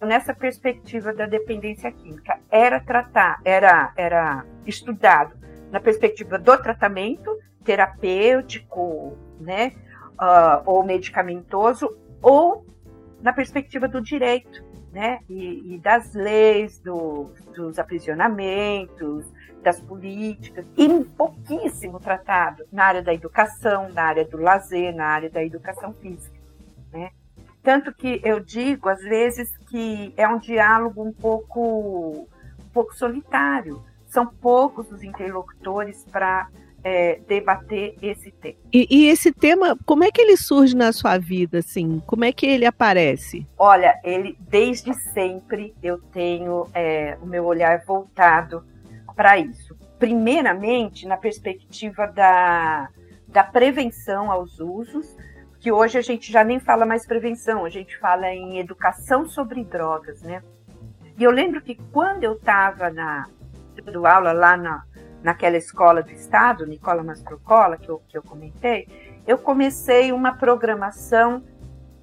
[0.00, 5.34] Nessa perspectiva da dependência química, era tratar, era, era estudado
[5.72, 9.72] na perspectiva do tratamento terapêutico, né,
[10.12, 12.64] uh, ou medicamentoso, ou
[13.20, 14.62] na perspectiva do direito,
[14.96, 15.20] né?
[15.28, 19.30] E, e das leis, do, dos aprisionamentos,
[19.62, 25.28] das políticas, e pouquíssimo tratado na área da educação, na área do lazer, na área
[25.28, 26.34] da educação física.
[26.90, 27.10] Né?
[27.62, 32.26] Tanto que eu digo, às vezes, que é um diálogo um pouco,
[32.58, 33.84] um pouco solitário.
[34.06, 36.48] São poucos os interlocutores para
[36.88, 38.54] é, debater esse tema.
[38.72, 42.00] E, e, esse tema, como é que ele surge na sua vida, assim?
[42.06, 43.44] Como é que ele aparece?
[43.58, 48.64] Olha, ele desde sempre eu tenho é, o meu olhar voltado
[49.16, 49.76] para isso.
[49.98, 52.88] Primeiramente, na perspectiva da,
[53.26, 55.16] da prevenção aos usos,
[55.58, 59.64] que hoje a gente já nem fala mais prevenção, a gente fala em educação sobre
[59.64, 60.40] drogas, né?
[61.18, 63.26] E eu lembro que quando eu estava na
[63.74, 64.84] dando aula lá na,
[65.26, 68.86] naquela escola do estado, Nicola Mastrocola, que eu, que eu comentei,
[69.26, 71.42] eu comecei uma programação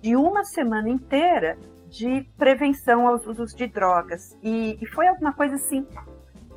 [0.01, 1.57] de uma semana inteira
[1.87, 4.37] de prevenção aos usos de drogas.
[4.43, 5.87] E, e foi alguma coisa assim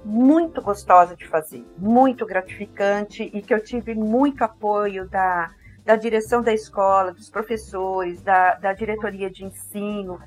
[0.04, 5.52] muito gostosa de fazer, muito gratificante e que eu tive muito apoio da,
[5.84, 10.18] da direção da escola, dos professores, da, da diretoria de ensino.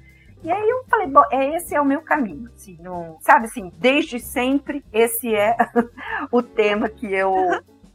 [0.44, 2.78] E aí eu falei, bom, é, esse é o meu caminho, assim,
[3.20, 5.58] sabe assim, desde sempre esse é
[6.32, 7.34] o tema que eu,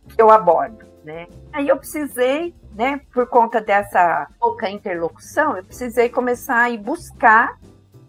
[0.09, 1.27] que eu abordo, né?
[1.53, 7.59] Aí eu precisei, né, por conta dessa pouca interlocução, eu precisei começar a ir buscar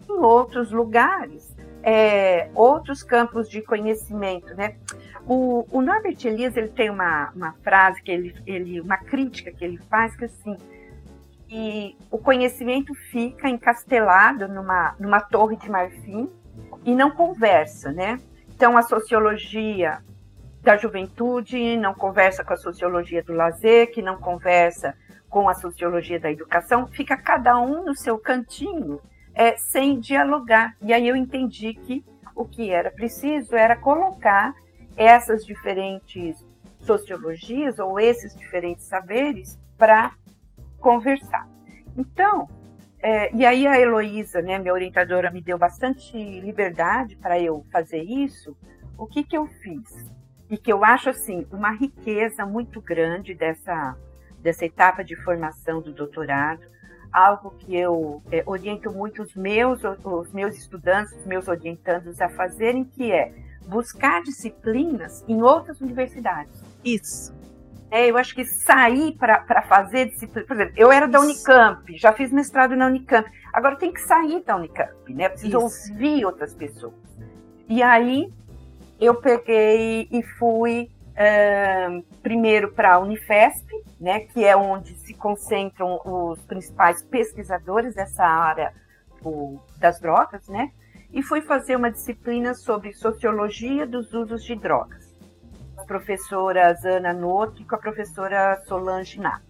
[0.08, 4.74] em outros lugares é, outros campos de conhecimento, né?
[5.24, 9.64] O, o Norbert Elias ele tem uma, uma frase que ele, ele, uma crítica que
[9.64, 10.56] ele faz que assim,
[11.48, 16.30] que o conhecimento fica encastelado numa, numa torre de marfim
[16.84, 18.20] e não conversa, né?
[18.54, 20.02] Então a sociologia
[20.62, 24.96] da juventude não conversa com a sociologia do lazer, que não conversa
[25.28, 29.00] com a sociologia da educação, fica cada um no seu cantinho
[29.34, 30.74] é, sem dialogar.
[30.80, 32.04] E aí eu entendi que
[32.34, 34.54] o que era preciso era colocar
[34.96, 36.44] essas diferentes
[36.80, 40.12] sociologias ou esses diferentes saberes para
[40.78, 41.48] conversar.
[41.96, 42.48] Então,
[43.00, 48.02] é, e aí a Heloísa, né, minha orientadora, me deu bastante liberdade para eu fazer
[48.02, 48.56] isso.
[48.98, 50.10] O que, que eu fiz?
[50.48, 53.96] E que eu acho assim uma riqueza muito grande dessa,
[54.40, 56.76] dessa etapa de formação do doutorado
[57.16, 62.28] algo que eu é, oriento muito os meus, os meus estudantes, os meus orientandos a
[62.28, 63.32] fazerem, que é
[63.66, 66.62] buscar disciplinas em outras universidades.
[66.84, 67.34] Isso.
[67.90, 70.46] É, eu acho que sair para fazer disciplina.
[70.46, 73.30] Por exemplo, eu era da Unicamp, já fiz mestrado na Unicamp.
[73.52, 75.28] Agora tenho que sair da Unicamp, né?
[75.28, 75.92] Preciso Isso.
[75.92, 76.94] ouvir outras pessoas.
[77.68, 78.32] E aí
[79.00, 83.66] eu peguei e fui uh, primeiro para a Unifesp,
[84.00, 88.72] né, que é onde se concentram os principais pesquisadores dessa área
[89.22, 90.70] o, das drogas, né,
[91.12, 95.05] e fui fazer uma disciplina sobre sociologia dos usos de drogas.
[95.86, 99.40] Professora Ana Noto e com a professora Solange Ná.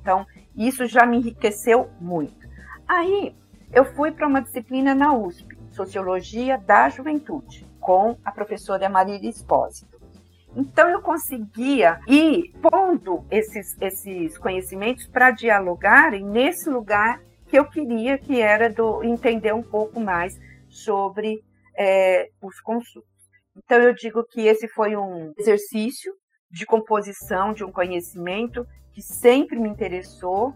[0.00, 2.48] Então, isso já me enriqueceu muito.
[2.86, 3.34] Aí,
[3.72, 10.00] eu fui para uma disciplina na USP, Sociologia da Juventude, com a professora Marília Espósito.
[10.56, 18.18] Então eu conseguia ir pondo esses, esses conhecimentos para dialogarem nesse lugar que eu queria,
[18.18, 21.44] que era do entender um pouco mais sobre
[21.76, 23.08] é, os consumos.
[23.64, 26.12] Então eu digo que esse foi um exercício
[26.50, 30.54] de composição de um conhecimento que sempre me interessou,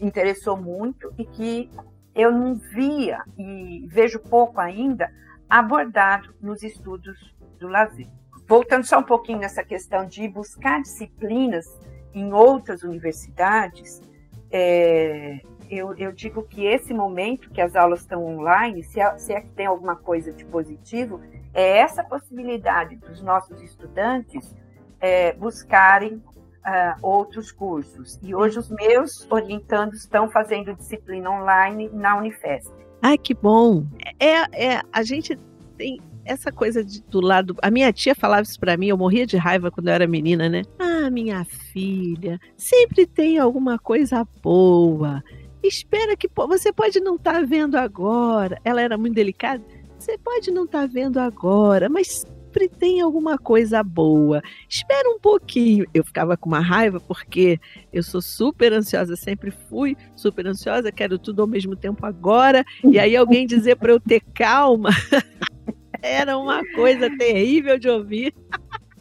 [0.00, 1.70] interessou muito e que
[2.14, 5.10] eu não via e vejo pouco ainda
[5.48, 7.16] abordado nos estudos
[7.58, 8.08] do lazer.
[8.46, 11.64] Voltando só um pouquinho nessa questão de buscar disciplinas
[12.12, 14.02] em outras universidades,
[14.50, 15.40] é,
[15.72, 19.40] eu, eu, digo que esse momento que as aulas estão online, se é, se é,
[19.40, 21.20] que tem alguma coisa de positivo,
[21.54, 24.54] é essa possibilidade dos nossos estudantes
[25.00, 28.18] é, buscarem uh, outros cursos.
[28.22, 32.70] E hoje os meus orientandos estão fazendo disciplina online na Unifesp.
[33.00, 33.86] Ai, que bom!
[34.20, 35.36] É, é a gente
[35.76, 37.56] tem essa coisa de, do lado.
[37.62, 40.48] A minha tia falava isso para mim, eu morria de raiva quando eu era menina,
[40.48, 40.62] né?
[40.78, 45.22] Ah, minha filha, sempre tem alguma coisa boa.
[45.62, 48.60] Espera que você pode não estar tá vendo agora.
[48.64, 49.62] Ela era muito delicada.
[49.98, 54.42] Você pode não estar tá vendo agora, mas sempre tem alguma coisa boa.
[54.68, 55.86] Espera um pouquinho.
[55.94, 57.58] Eu ficava com uma raiva porque
[57.92, 62.64] eu sou super ansiosa, sempre fui super ansiosa, quero tudo ao mesmo tempo agora.
[62.84, 64.90] E aí alguém dizer para eu ter calma.
[66.02, 68.34] Era uma coisa terrível de ouvir.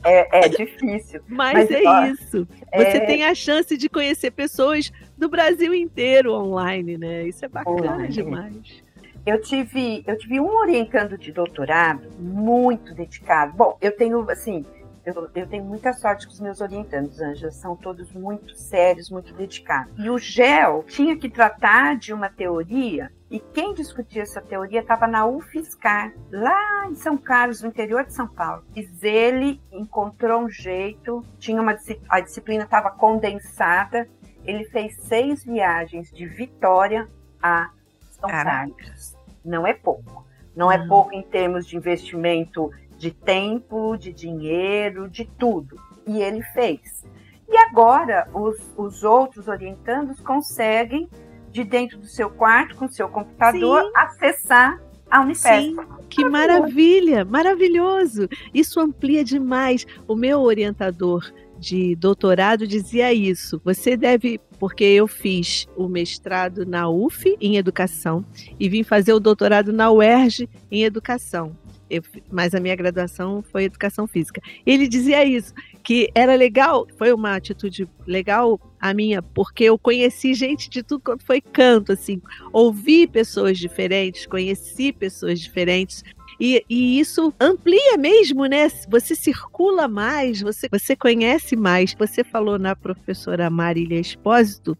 [0.03, 1.22] É, é difícil.
[1.28, 2.47] Mas, mas é ó, isso.
[2.74, 3.05] Você é...
[3.05, 4.91] tem a chance de conhecer pessoas
[5.22, 7.28] do Brasil inteiro online, né?
[7.28, 8.07] Isso é bacana online.
[8.07, 8.84] demais.
[9.24, 13.53] Eu tive, eu tive um orientando de doutorado muito dedicado.
[13.55, 14.65] Bom, eu tenho, assim,
[15.05, 19.32] eu, eu, tenho muita sorte com os meus orientandos, Anja, são todos muito sérios, muito
[19.36, 19.93] dedicados.
[19.95, 25.05] E o GEL tinha que tratar de uma teoria, e quem discutia essa teoria estava
[25.05, 28.63] na UFSCar, lá em São Carlos, no interior de São Paulo.
[28.76, 31.78] E ele encontrou um jeito, tinha uma
[32.09, 34.09] a disciplina estava condensada,
[34.45, 37.07] ele fez seis viagens de Vitória
[37.41, 37.69] a
[38.11, 39.15] São Carlos.
[39.43, 40.25] Não é pouco.
[40.55, 45.79] Não é pouco em termos de investimento de tempo, de dinheiro, de tudo.
[46.05, 47.03] E ele fez.
[47.47, 51.09] E agora os, os outros orientandos conseguem,
[51.51, 53.91] de dentro do seu quarto, com seu computador, Sim.
[53.95, 55.65] acessar a Unifesp.
[55.65, 55.77] Sim,
[56.09, 58.29] que maravilha, maravilhoso.
[58.53, 59.85] Isso amplia demais.
[60.07, 61.29] O meu orientador
[61.62, 63.62] de doutorado dizia isso.
[63.64, 68.26] Você deve, porque eu fiz o mestrado na UF em educação
[68.59, 71.55] e vim fazer o doutorado na UERJ em educação
[71.91, 72.01] eu,
[72.32, 74.41] mas a minha graduação foi educação física.
[74.66, 75.53] Ele dizia isso,
[75.84, 81.03] que era legal, foi uma atitude legal a minha, porque eu conheci gente de tudo
[81.03, 82.22] quanto foi canto, assim,
[82.53, 86.03] ouvi pessoas diferentes, conheci pessoas diferentes.
[86.43, 88.67] E, e, isso amplia mesmo, né?
[88.89, 91.93] Você circula mais, você, você conhece mais.
[91.93, 94.75] Você falou na professora Marília Espósito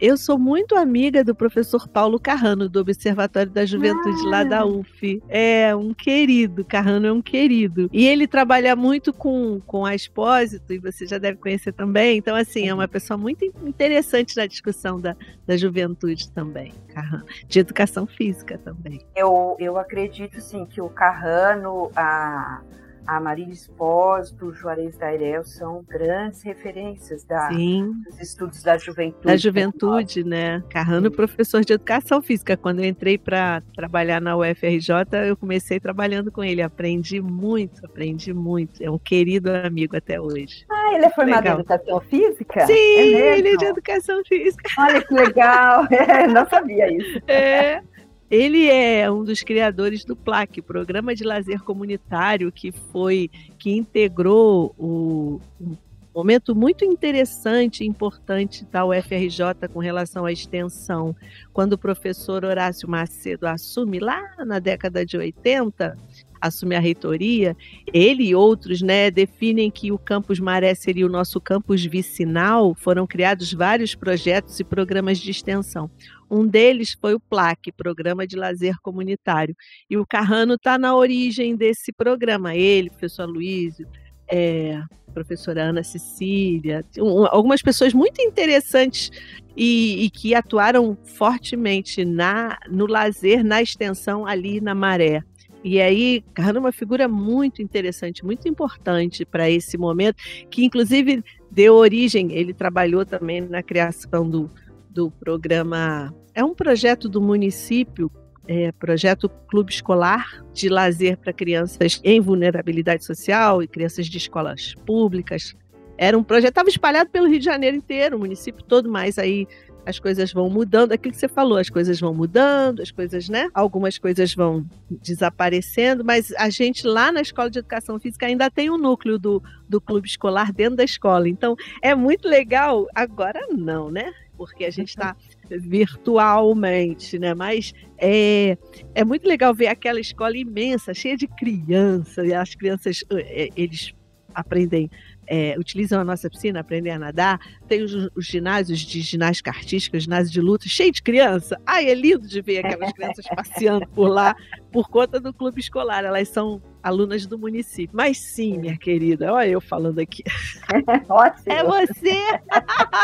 [0.00, 4.30] eu sou muito amiga do professor Paulo Carrano, do Observatório da Juventude ah.
[4.30, 4.66] lá da ah.
[4.66, 5.22] UF.
[5.28, 7.88] É um querido, Carrano é um querido.
[7.92, 12.18] E ele trabalha muito com, com a Expósito, e você já deve conhecer também.
[12.18, 15.16] Então, assim, é uma pessoa muito interessante na discussão da,
[15.46, 17.24] da juventude também, Carrano.
[17.46, 19.00] De educação física também.
[19.14, 22.60] Eu, eu acredito, sim, que o Carrano, a
[23.06, 29.26] a Marília Espósito, Juarez Dairel são grandes referências da, dos estudos da juventude.
[29.26, 30.62] Da juventude, né?
[30.68, 31.16] Carrano, Sim.
[31.16, 32.56] professor de educação física.
[32.56, 34.90] Quando eu entrei para trabalhar na UFRJ,
[35.26, 36.62] eu comecei trabalhando com ele.
[36.62, 38.82] Aprendi muito, aprendi muito.
[38.82, 40.64] É um querido amigo até hoje.
[40.70, 41.56] Ah, ele é formado legal.
[41.56, 42.66] em educação física?
[42.66, 44.68] Sim, é ele é de educação física.
[44.78, 45.86] Olha que legal.
[46.06, 47.20] É, não sabia isso.
[47.26, 47.82] É.
[48.30, 54.74] Ele é um dos criadores do PLAC, Programa de Lazer Comunitário, que foi que integrou
[54.76, 55.76] o um
[56.20, 61.14] momento muito interessante e importante da UFRJ com relação à extensão.
[61.52, 65.94] Quando o professor Horácio Macedo assume lá na década de 80,
[66.40, 67.54] assume a reitoria,
[67.92, 73.06] ele e outros né, definem que o Campus Maré seria o nosso campus vicinal, foram
[73.06, 75.90] criados vários projetos e programas de extensão.
[76.30, 79.54] Um deles foi o PLAC, Programa de Lazer Comunitário.
[79.88, 82.54] E o Carrano está na origem desse programa.
[82.54, 83.86] Ele, professor Luísio,
[84.28, 84.82] é,
[85.14, 89.10] professora Ana Cecília, um, algumas pessoas muito interessantes
[89.56, 95.22] e, e, que atuaram fortemente na, no lazer, na extensão ali na Maré.
[95.64, 100.16] E aí, Carrano é uma figura muito interessante, muito importante para esse momento,
[100.50, 104.50] que inclusive deu origem, ele trabalhou também na criação do,
[104.96, 106.12] do programa.
[106.34, 108.10] É um projeto do município,
[108.48, 114.74] é, projeto Clube Escolar de Lazer para Crianças em Vulnerabilidade Social e crianças de escolas
[114.86, 115.54] públicas.
[115.98, 119.46] Era um projeto, estava espalhado pelo Rio de Janeiro inteiro, o município todo, mas aí
[119.84, 123.48] as coisas vão mudando, aquilo que você falou, as coisas vão mudando, as coisas, né?
[123.54, 128.68] Algumas coisas vão desaparecendo, mas a gente lá na Escola de Educação Física ainda tem
[128.68, 131.28] um núcleo do, do clube escolar dentro da escola.
[131.28, 132.86] Então, é muito legal.
[132.94, 134.12] Agora não, né?
[134.36, 135.16] Porque a gente está
[135.48, 137.34] virtualmente, né?
[137.34, 138.56] Mas é,
[138.94, 143.94] é muito legal ver aquela escola imensa, cheia de crianças, e as crianças, eh, eles
[144.34, 144.90] aprendem
[145.26, 147.40] é, utilizam a nossa piscina, aprendem a nadar.
[147.68, 151.60] Tem os, os, ginásios de ginástica artística, ginásio de luta, cheio de criança.
[151.66, 154.36] Ai, é lindo de ver aquelas crianças passeando por lá
[154.72, 156.04] por conta do clube escolar.
[156.04, 157.96] Elas são alunas do município.
[157.96, 160.22] Mas sim, minha querida, olha eu falando aqui.
[161.08, 161.52] Ótimo.
[161.52, 162.16] É você!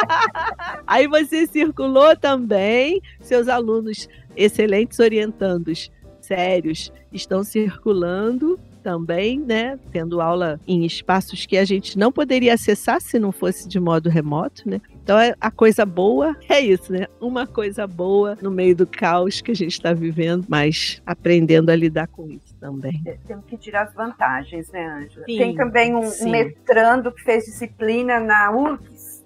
[0.87, 10.61] Aí você circulou também, seus alunos excelentes orientandos sérios estão circulando também, né, tendo aula
[10.67, 14.81] em espaços que a gente não poderia acessar se não fosse de modo remoto, né?
[15.03, 17.07] Então é, a coisa boa é isso, né?
[17.21, 21.77] Uma coisa boa no meio do caos que a gente está vivendo, mas aprendendo a
[21.77, 23.03] lidar com isso também.
[23.07, 25.27] É, temos que tirar as vantagens, né, Ângela?
[25.27, 29.25] Tem também um, um, mestrando que fez disciplina na URGS.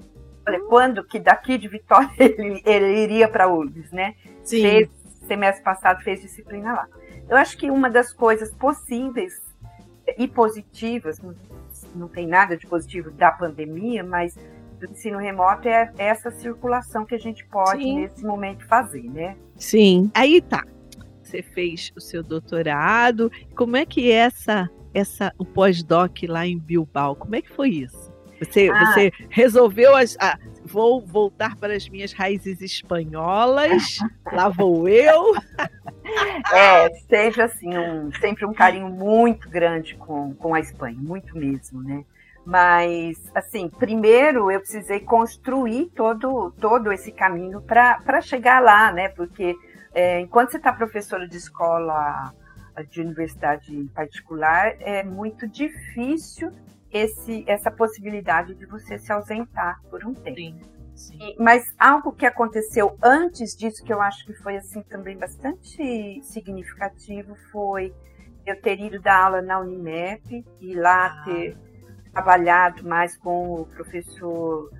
[0.48, 4.14] Olha, quando que daqui de Vitória ele, ele iria para a URGS, né?
[4.42, 4.62] Sim.
[4.62, 4.88] Fez,
[5.26, 6.88] semestre passado fez disciplina lá.
[7.28, 9.45] Eu acho que uma das coisas possíveis
[10.18, 11.20] e positivas,
[11.94, 14.36] não tem nada de positivo da pandemia, mas
[14.78, 18.00] do ensino remoto é essa circulação que a gente pode Sim.
[18.00, 19.36] nesse momento fazer, né?
[19.56, 20.10] Sim.
[20.14, 20.64] Aí tá.
[21.22, 23.30] você fez o seu doutorado.
[23.54, 27.16] Como é que é essa, essa, o pós-doc lá em Bilbao?
[27.16, 28.14] Como é que foi isso?
[28.38, 28.92] Você, ah.
[28.92, 33.98] você resolveu as, ah, vou voltar para as minhas raízes espanholas,
[34.30, 35.32] lá vou eu.
[36.52, 41.82] É, sempre assim, um, sempre um carinho muito grande com, com a Espanha, muito mesmo,
[41.82, 42.04] né?
[42.44, 49.08] Mas, assim, primeiro eu precisei construir todo, todo esse caminho para chegar lá, né?
[49.08, 49.56] Porque
[49.92, 52.32] é, enquanto você está professora de escola
[52.90, 56.52] de universidade particular, é muito difícil
[56.92, 60.36] esse, essa possibilidade de você se ausentar por um tempo.
[60.36, 60.60] Sim,
[60.96, 61.36] sim.
[61.38, 67.36] Mas algo que aconteceu antes disso, que eu acho que foi assim também bastante significativo,
[67.52, 67.94] foi
[68.44, 71.24] eu ter ido dar aula na Unimep e lá ah.
[71.24, 71.56] ter
[72.12, 74.70] trabalhado mais com o professor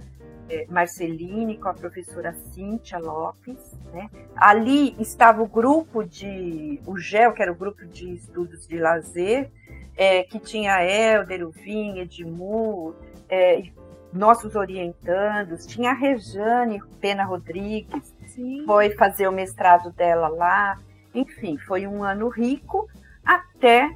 [0.49, 3.77] é, Marceline, com a professora Cíntia Lopes.
[3.93, 4.09] Né?
[4.37, 9.51] Ali estava o grupo de, o GEL, que era o grupo de estudos de lazer,
[9.97, 12.95] é, que tinha Helder, o Vinha, Edmur,
[13.29, 13.65] é,
[14.13, 18.65] nossos orientandos, tinha a Rejane Pena Rodrigues, Sim.
[18.67, 20.79] foi fazer o mestrado dela lá.
[21.15, 22.89] Enfim, foi um ano rico
[23.25, 23.95] até,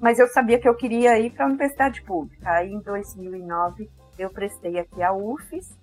[0.00, 2.50] mas eu sabia que eu queria ir para a universidade pública.
[2.50, 5.76] Aí em 2009 eu prestei aqui a UFES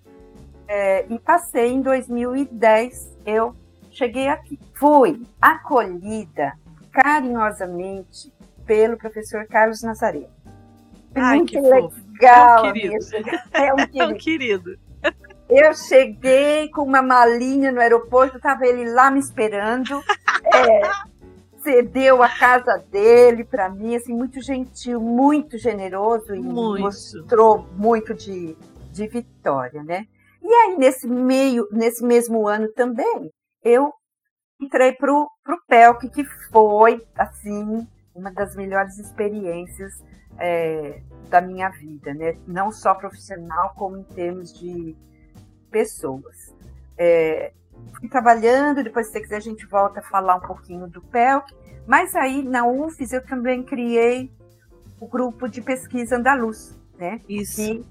[0.68, 3.56] é, e passei em 2010, eu
[3.92, 4.60] cheguei aqui.
[4.74, 6.54] Fui acolhida
[6.92, 8.32] carinhosamente
[8.66, 10.30] pelo professor Carlos Nazareno.
[11.16, 11.60] Ai, Muito que
[12.20, 12.66] legal.
[12.66, 12.96] É um querido.
[13.54, 14.00] É um querido.
[14.00, 14.80] É um querido.
[15.50, 20.00] Eu cheguei com uma malinha no aeroporto, estava ele lá me esperando.
[20.54, 20.82] É,
[21.64, 26.82] cedeu a casa dele para mim, assim, muito gentil, muito generoso e muito.
[26.82, 28.56] mostrou muito de,
[28.92, 30.06] de vitória, né?
[30.42, 33.32] E aí, nesse meio, nesse mesmo ano também,
[33.64, 33.92] eu
[34.62, 39.94] entrei pro, pro PELC, que foi, assim, uma das melhores experiências
[40.38, 42.36] é, da minha vida, né?
[42.48, 44.96] Não só profissional, como em termos de
[45.72, 46.54] pessoas.
[46.98, 47.54] É,
[47.98, 51.54] fui trabalhando, depois, se você quiser, a gente volta a falar um pouquinho do PELC.
[51.88, 54.32] Mas aí, na UFES, eu também criei
[55.00, 57.22] o grupo de pesquisa Andaluz, né?
[57.28, 57.56] Isso.
[57.56, 57.86] Que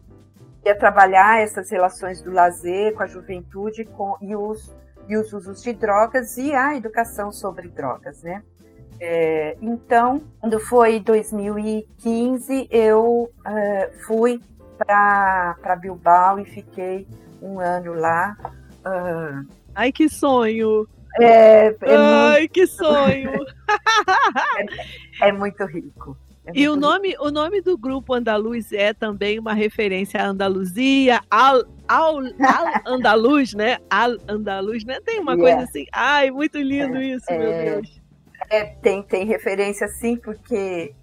[0.64, 4.76] ia trabalhar essas relações do lazer com a juventude com, e, os,
[5.09, 8.43] e os usos de drogas e a educação sobre drogas, né?
[9.01, 14.40] É, então, quando foi 2015, eu é, fui
[14.76, 17.07] para Bilbao e fiquei
[17.40, 18.36] um ano lá.
[18.84, 20.88] Uh, Ai, que sonho!
[21.20, 22.53] É, é Ai, muito...
[22.53, 23.32] que sonho!
[25.20, 26.16] é, é muito rico.
[26.46, 31.20] É e o nome, o nome do grupo Andaluz é também uma referência à Andaluzia,
[31.30, 32.24] ao, ao, ao
[32.86, 33.78] Andaluz, né?
[33.90, 34.99] Al Andaluz, né?
[35.05, 35.57] Tem uma yeah.
[35.57, 35.86] coisa assim.
[35.92, 38.01] Ai, muito lindo isso, meu Deus.
[38.51, 40.94] É, tem, tem referência sim, porque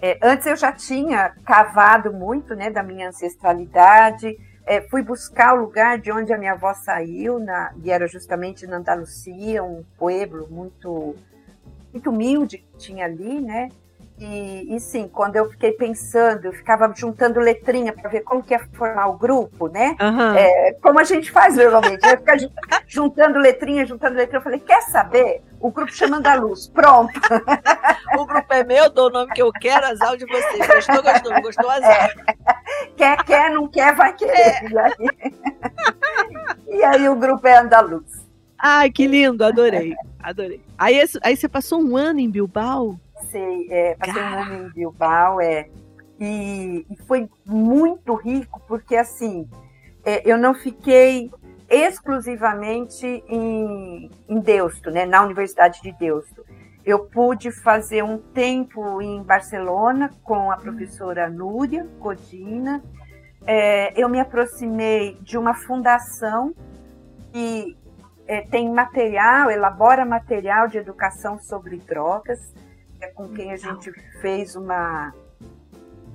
[0.00, 4.36] é, antes eu já tinha cavado muito né, da minha ancestralidade.
[4.66, 8.66] É, fui buscar o lugar de onde a minha avó saiu, na, e era justamente
[8.66, 11.16] na Andalucia, um pueblo muito,
[11.92, 13.70] muito humilde que tinha ali, né?
[14.20, 18.52] E, e, sim, quando eu fiquei pensando, eu ficava juntando letrinha para ver como que
[18.52, 19.96] ia formar o grupo, né?
[20.00, 20.34] Uhum.
[20.34, 22.16] É, como a gente faz normalmente, né?
[22.16, 22.36] Ficar
[22.88, 24.38] juntando letrinha, juntando letrinha.
[24.38, 25.42] Eu falei, quer saber?
[25.60, 27.12] O grupo chamando a luz, pronto.
[28.18, 30.66] o grupo é meu, dou o nome que eu quero, azar de vocês.
[30.66, 32.10] Gostou, gostou, gostou, azar.
[32.26, 32.58] É.
[32.98, 34.32] Quer, quer, não quer, vai querer.
[34.36, 34.66] É.
[34.68, 34.94] E, aí,
[36.66, 38.26] e aí o grupo é andaluz.
[38.58, 40.60] Ai, que lindo, adorei, adorei.
[40.76, 42.98] Aí, aí você passou um ano em Bilbao?
[43.18, 45.68] Passei, é, passei um ano em Bilbao, é,
[46.20, 49.48] e, e, foi muito rico, porque assim,
[50.04, 51.30] é, eu não fiquei
[51.68, 56.44] exclusivamente em, em Deusto, né, na Universidade de Deusto.
[56.84, 62.82] Eu pude fazer um tempo em Barcelona com a professora Núria Codina.
[63.46, 66.54] É, eu me aproximei de uma fundação
[67.30, 67.76] que
[68.26, 72.40] é, tem material, elabora material de educação sobre drogas
[73.06, 75.12] com quem a gente fez uma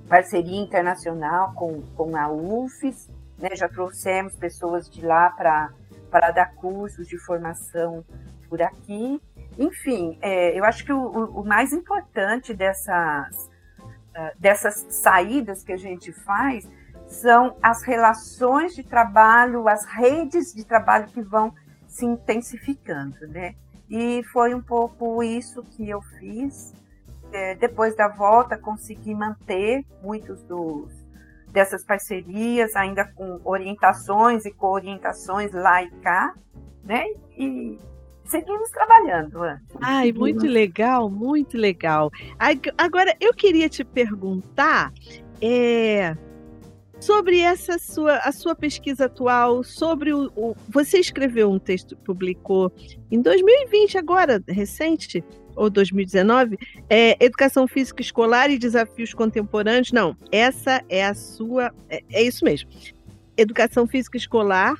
[0.07, 3.55] parceria internacional com, com a UFES, né?
[3.55, 8.05] já trouxemos pessoas de lá para dar cursos de formação
[8.49, 9.21] por aqui.
[9.57, 15.77] Enfim, é, eu acho que o, o mais importante dessas, uh, dessas saídas que a
[15.77, 16.67] gente faz
[17.07, 21.53] são as relações de trabalho, as redes de trabalho que vão
[21.87, 23.55] se intensificando, né?
[23.89, 26.73] E foi um pouco isso que eu fiz.
[27.31, 30.91] É, depois da volta, consegui manter muitos dos,
[31.51, 36.33] dessas parcerias, ainda com orientações e co-orientações lá e cá,
[36.83, 37.05] né?
[37.37, 37.77] E,
[38.25, 39.43] seguimos trabalhando,
[39.81, 42.11] Ai, muito legal, muito legal.
[42.77, 44.91] Agora, eu queria te perguntar
[45.41, 46.15] é,
[47.03, 52.71] sobre essa sua, a sua pesquisa atual, sobre o, o, Você escreveu um texto, publicou
[53.11, 55.23] em 2020, agora, recente,
[55.55, 56.57] ou 2019,
[56.89, 59.91] é Educação Física Escolar e Desafios Contemporâneos.
[59.91, 61.71] Não, essa é a sua.
[61.89, 62.69] É, é isso mesmo.
[63.37, 64.75] Educação Física Escolar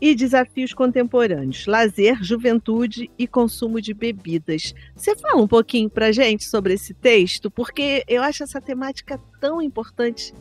[0.00, 4.72] e desafios contemporâneos, lazer, juventude e consumo de bebidas.
[4.94, 9.60] Você fala um pouquinho para gente sobre esse texto, porque eu acho essa temática tão
[9.60, 10.32] importante,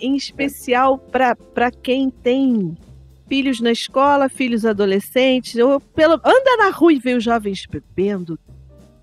[0.00, 2.76] em especial para quem tem
[3.28, 8.38] filhos na escola, filhos adolescentes, ou pelo anda na rua e vê os jovens bebendo,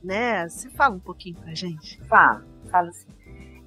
[0.04, 0.48] né?
[0.48, 2.00] Você fala um pouquinho para gente?
[2.08, 3.08] Falo, falo sim.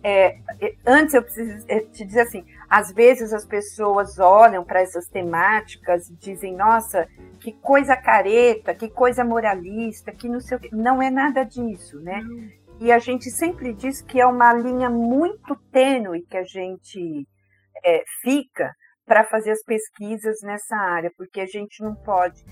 [0.02, 0.38] É,
[0.86, 6.08] antes eu preciso é, te dizer assim, às vezes as pessoas olham para essas temáticas
[6.08, 7.08] e dizem, nossa,
[7.40, 10.74] que coisa careta, que coisa moralista, que não sei o que.
[10.74, 12.24] Não é nada disso, né?
[12.80, 17.26] E a gente sempre diz que é uma linha muito tênue que a gente
[17.84, 18.74] é, fica
[19.06, 22.44] para fazer as pesquisas nessa área, porque a gente não pode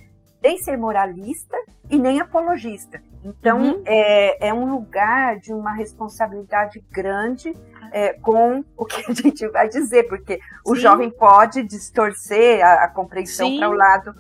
[0.43, 1.57] nem ser moralista
[1.91, 3.03] e nem apologista.
[3.25, 3.83] Então, uhum.
[3.87, 7.55] é, é um lugar de uma responsabilidade grande
[7.91, 10.43] é, com o que a gente vai dizer, porque Sim.
[10.67, 14.15] o jovem pode distorcer a, a compreensão para o lado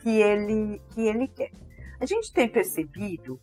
[0.00, 1.50] que ele, que ele quer.
[2.00, 3.40] A gente tem percebido,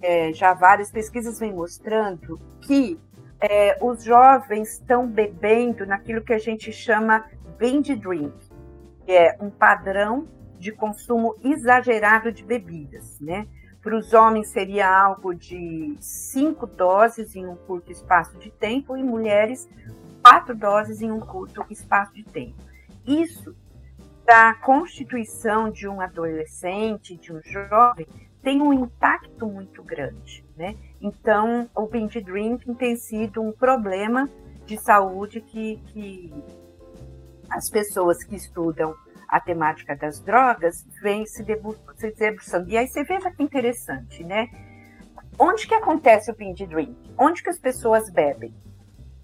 [0.00, 2.98] é, já várias pesquisas vêm mostrando, que
[3.40, 7.24] é, os jovens estão bebendo naquilo que a gente chama
[7.58, 8.34] binge drink,
[9.04, 10.26] que é um padrão
[10.58, 13.46] de consumo exagerado de bebidas, né?
[13.82, 19.02] Para os homens seria algo de cinco doses em um curto espaço de tempo e
[19.02, 19.68] mulheres
[20.22, 22.56] quatro doses em um curto espaço de tempo.
[23.06, 23.54] Isso
[24.24, 28.08] da constituição de um adolescente, de um jovem,
[28.46, 30.76] tem um impacto muito grande, né?
[31.00, 34.30] Então, o binge drinking tem sido um problema
[34.64, 36.32] de saúde que, que
[37.50, 38.94] as pessoas que estudam
[39.28, 42.70] a temática das drogas vem se, debruçando.
[42.70, 44.48] E aí você veja que interessante, né?
[45.36, 46.96] Onde que acontece o binge drink?
[47.18, 48.54] Onde que as pessoas bebem?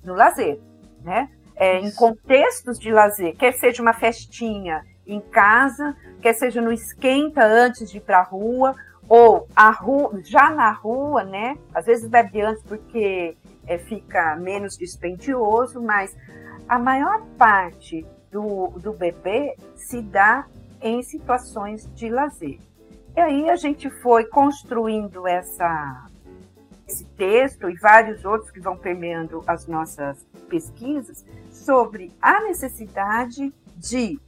[0.03, 0.59] No lazer,
[1.01, 1.31] né?
[1.55, 7.45] É, em contextos de lazer, quer seja uma festinha em casa, quer seja no esquenta
[7.45, 8.75] antes de ir para a rua,
[9.09, 11.59] ou a rua, já na rua, né?
[11.75, 13.37] Às vezes bebe antes porque
[13.67, 16.17] é, fica menos dispendioso, mas
[16.69, 20.47] a maior parte do, do bebê se dá
[20.81, 22.59] em situações de lazer.
[23.15, 26.07] E aí a gente foi construindo essa,
[26.89, 34.19] esse texto e vários outros que vão permeando as nossas pesquisas sobre a necessidade de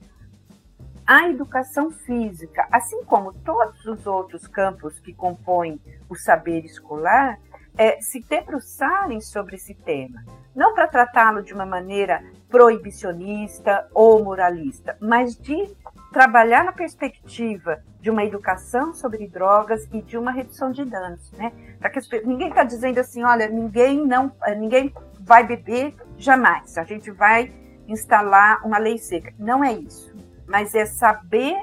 [1.07, 7.39] a educação física, assim como todos os outros campos que compõem o saber escolar,
[7.77, 10.25] é, se debruçarem sobre esse tema.
[10.55, 15.75] Não para tratá-lo de uma maneira proibicionista ou moralista, mas de
[16.13, 21.53] trabalhar na perspectiva de uma educação sobre drogas e de uma redução de danos, né?
[21.81, 26.79] Para que as, ninguém está dizendo assim, olha, ninguém não, eh, ninguém vai beber jamais.
[26.79, 27.53] A gente vai
[27.89, 29.35] instalar uma lei seca.
[29.39, 30.15] Não é isso,
[30.47, 31.57] mas é saber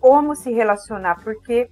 [0.00, 1.68] como se relacionar, porque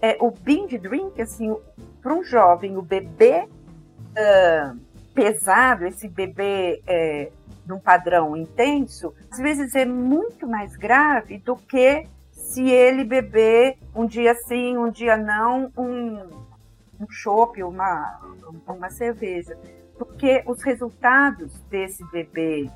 [0.00, 1.54] é, o binge drink, assim,
[2.02, 4.78] para um jovem, o bebê uh,
[5.14, 7.30] pesado, esse bebê é,
[7.66, 14.06] num padrão intenso, às vezes é muito mais grave do que se ele beber um
[14.06, 16.28] dia sim, um dia não, um,
[17.00, 18.20] um chopp, uma,
[18.66, 19.58] uma cerveja.
[19.98, 22.70] Porque os resultados desse bebê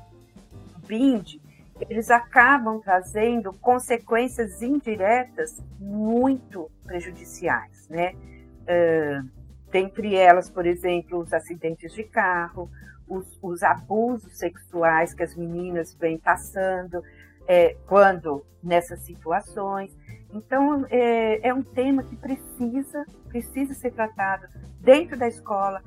[0.87, 1.40] binge,
[1.89, 8.13] eles acabam trazendo consequências indiretas muito prejudiciais, né?
[8.61, 9.29] Uh,
[9.71, 12.69] dentre elas, por exemplo, os acidentes de carro,
[13.07, 17.03] os, os abusos sexuais que as meninas vêm passando
[17.47, 19.95] é, quando nessas situações.
[20.33, 24.47] Então, é, é um tema que precisa, precisa ser tratado
[24.79, 25.83] dentro da escola,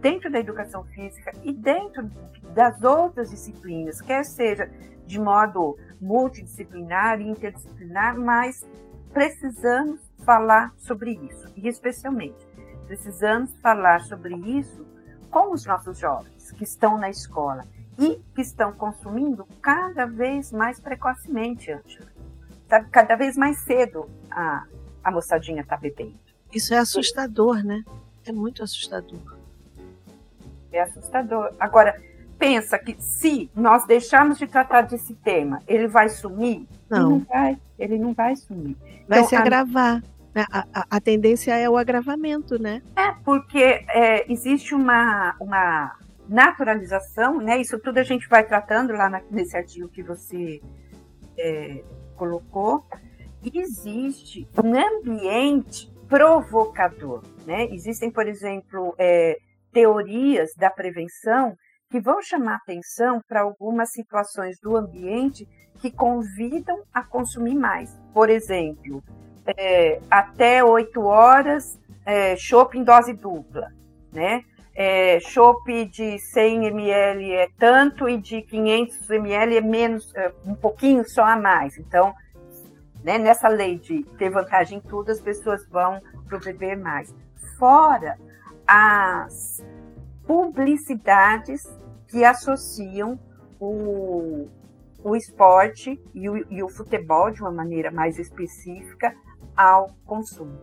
[0.00, 2.08] dentro da educação física e dentro
[2.54, 4.70] das outras disciplinas, quer seja
[5.08, 8.64] de modo multidisciplinar e interdisciplinar, mas
[9.12, 12.46] precisamos falar sobre isso, e especialmente
[12.86, 14.86] precisamos falar sobre isso
[15.30, 17.64] com os nossos jovens que estão na escola
[17.98, 22.06] e que estão consumindo cada vez mais precocemente, Angela.
[22.68, 24.66] Sabe, cada vez mais cedo a,
[25.02, 26.18] a moçadinha está bebendo.
[26.52, 27.82] Isso é assustador, né?
[28.24, 29.36] É muito assustador.
[30.70, 31.54] É assustador.
[31.58, 32.00] Agora,
[32.38, 36.66] pensa que se nós deixarmos de tratar desse tema, ele vai sumir?
[36.88, 36.98] Não.
[36.98, 38.76] Ele não vai, ele não vai sumir.
[39.08, 40.02] Vai então, se agravar.
[40.34, 42.80] A, a, a, tendência é o agravamento, né?
[42.94, 45.96] É, porque é, existe uma, uma
[46.28, 47.60] naturalização, né?
[47.60, 50.60] Isso tudo a gente vai tratando lá na, nesse artigo que você
[51.36, 51.82] é,
[52.14, 52.86] colocou.
[53.52, 57.64] Existe um ambiente provocador, né?
[57.72, 59.38] Existem, por exemplo, é,
[59.72, 61.56] teorias da prevenção
[61.90, 65.48] que vão chamar atenção para algumas situações do ambiente
[65.80, 67.96] que convidam a consumir mais.
[68.12, 69.02] Por exemplo,
[69.46, 72.36] é, até 8 horas, é,
[72.74, 73.68] em dose dupla,
[74.12, 74.42] né?
[74.74, 75.18] É,
[75.90, 81.24] de 100 ml é tanto e de 500 ml é menos, é, um pouquinho só
[81.24, 81.76] a mais.
[81.78, 82.14] Então,
[83.02, 87.12] né, nessa lei de ter vantagem em tudo, as pessoas vão para beber mais.
[87.58, 88.16] Fora
[88.66, 89.64] as
[90.28, 91.66] publicidades
[92.08, 93.18] que associam
[93.60, 94.48] o,
[95.02, 99.14] o esporte e o, e o futebol de uma maneira mais específica
[99.56, 100.58] ao consumo.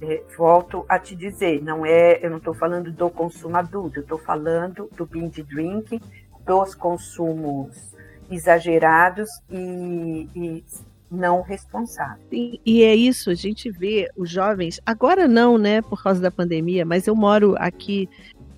[0.00, 4.02] É, volto a te dizer, não é, eu não estou falando do consumo adulto, eu
[4.02, 6.00] estou falando do binge drinking,
[6.44, 7.94] dos consumos
[8.28, 10.64] exagerados e, e
[11.08, 12.26] não responsáveis.
[12.32, 16.30] E, e, é isso, a gente vê os jovens, agora não, né, por causa da
[16.30, 18.08] pandemia, mas eu moro aqui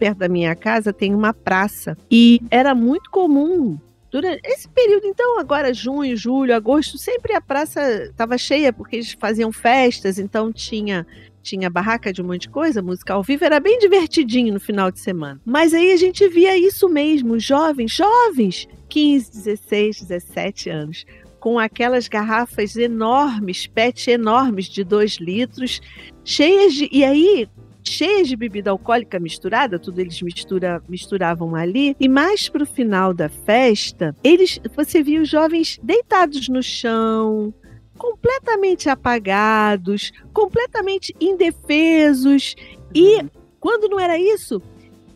[0.05, 3.79] perto da minha casa, tem uma praça e era muito comum
[4.11, 9.17] durante esse período, então, agora junho, julho, agosto, sempre a praça estava cheia porque eles
[9.19, 11.07] faziam festas, então tinha
[11.43, 14.91] tinha barraca de um monte de coisa, música ao vivo, era bem divertidinho no final
[14.91, 15.41] de semana.
[15.45, 21.05] Mas aí a gente via isso mesmo, jovens, jovens, 15, 16, 17 anos,
[21.41, 25.81] com aquelas garrafas enormes, PET enormes de 2 litros,
[26.25, 26.89] cheias de.
[26.91, 27.47] E aí,
[27.85, 31.95] cheias de bebida alcoólica misturada, tudo eles mistura, misturavam ali.
[32.01, 37.53] E mais pro final da festa, eles, você via os jovens deitados no chão,
[37.97, 42.57] completamente apagados, completamente indefesos.
[42.95, 43.31] E uhum.
[43.61, 44.63] quando não era isso,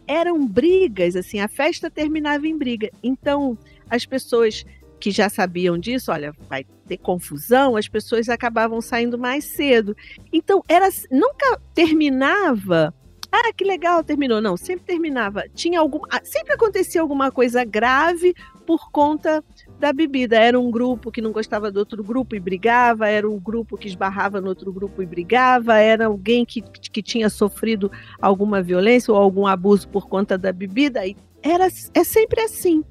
[0.06, 2.90] eram brigas, assim, a festa terminava em briga.
[3.02, 3.56] Então,
[3.90, 4.64] as pessoas
[4.98, 9.96] que já sabiam disso, olha, vai ter confusão, as pessoas acabavam saindo mais cedo.
[10.32, 12.94] Então, era nunca terminava.
[13.30, 14.40] Ah, que legal, terminou.
[14.40, 15.44] Não, sempre terminava.
[15.54, 18.34] Tinha algum, sempre acontecia alguma coisa grave
[18.66, 19.44] por conta
[19.78, 20.36] da bebida.
[20.36, 23.86] Era um grupo que não gostava do outro grupo e brigava, era um grupo que
[23.86, 27.90] esbarrava no outro grupo e brigava, era alguém que, que tinha sofrido
[28.20, 31.00] alguma violência ou algum abuso por conta da bebida.
[31.42, 32.82] Era, é sempre assim.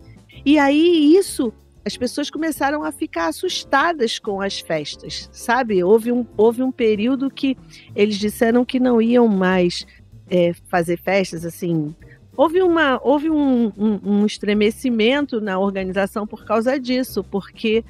[0.46, 1.52] E aí isso
[1.88, 5.82] as pessoas começaram a ficar assustadas com as festas, sabe?
[5.82, 7.58] Houve um, houve um período que
[7.96, 9.88] eles disseram que não iam mais
[10.30, 11.96] é, fazer festas assim.
[12.36, 17.84] Houve, uma, houve um, um, um estremecimento na organização por causa disso, porque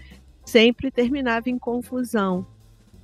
[0.45, 2.45] sempre terminava em confusão.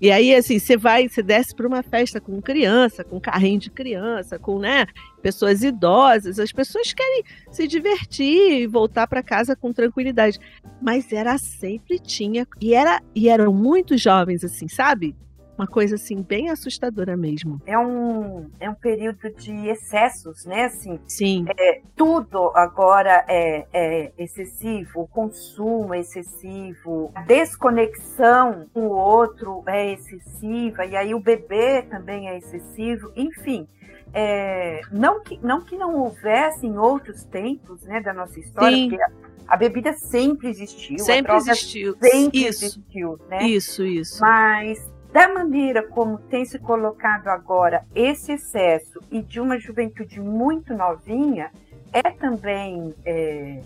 [0.03, 3.69] E aí, assim, você vai, você desce para uma festa com criança, com carrinho de
[3.69, 4.85] criança, com, né,
[5.21, 6.39] pessoas idosas.
[6.39, 10.37] As pessoas querem se divertir e voltar para casa com tranquilidade.
[10.81, 15.15] Mas era sempre tinha, e, era, e eram muito jovens, assim, sabe?
[15.57, 17.61] Uma coisa assim bem assustadora mesmo.
[17.65, 20.65] É um, é um período de excessos, né?
[20.65, 21.45] Assim, Sim.
[21.57, 29.63] É, tudo agora é, é excessivo, o consumo é excessivo, a desconexão com o outro
[29.67, 33.67] é excessiva, e aí o bebê também é excessivo, enfim.
[34.13, 38.89] É, não, que, não que não houvesse em outros tempos né, da nossa história, Sim.
[38.89, 39.11] porque a,
[39.47, 40.99] a bebida sempre existiu.
[40.99, 41.95] Sempre existiu.
[41.99, 42.65] Sempre isso.
[42.65, 43.43] existiu, né?
[43.43, 44.21] Isso, isso.
[44.21, 50.73] Mas da maneira como tem se colocado agora esse excesso e de uma juventude muito
[50.73, 51.51] novinha,
[51.93, 53.61] é também é,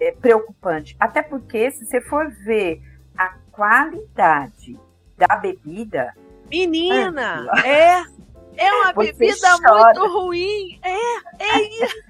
[0.00, 0.96] é preocupante.
[0.98, 2.82] Até porque, se você for ver
[3.16, 4.76] a qualidade
[5.16, 6.12] da bebida.
[6.50, 8.02] Menina, é.
[8.56, 9.94] É uma bebida chora.
[9.94, 10.80] muito ruim.
[10.82, 12.02] É, é isso.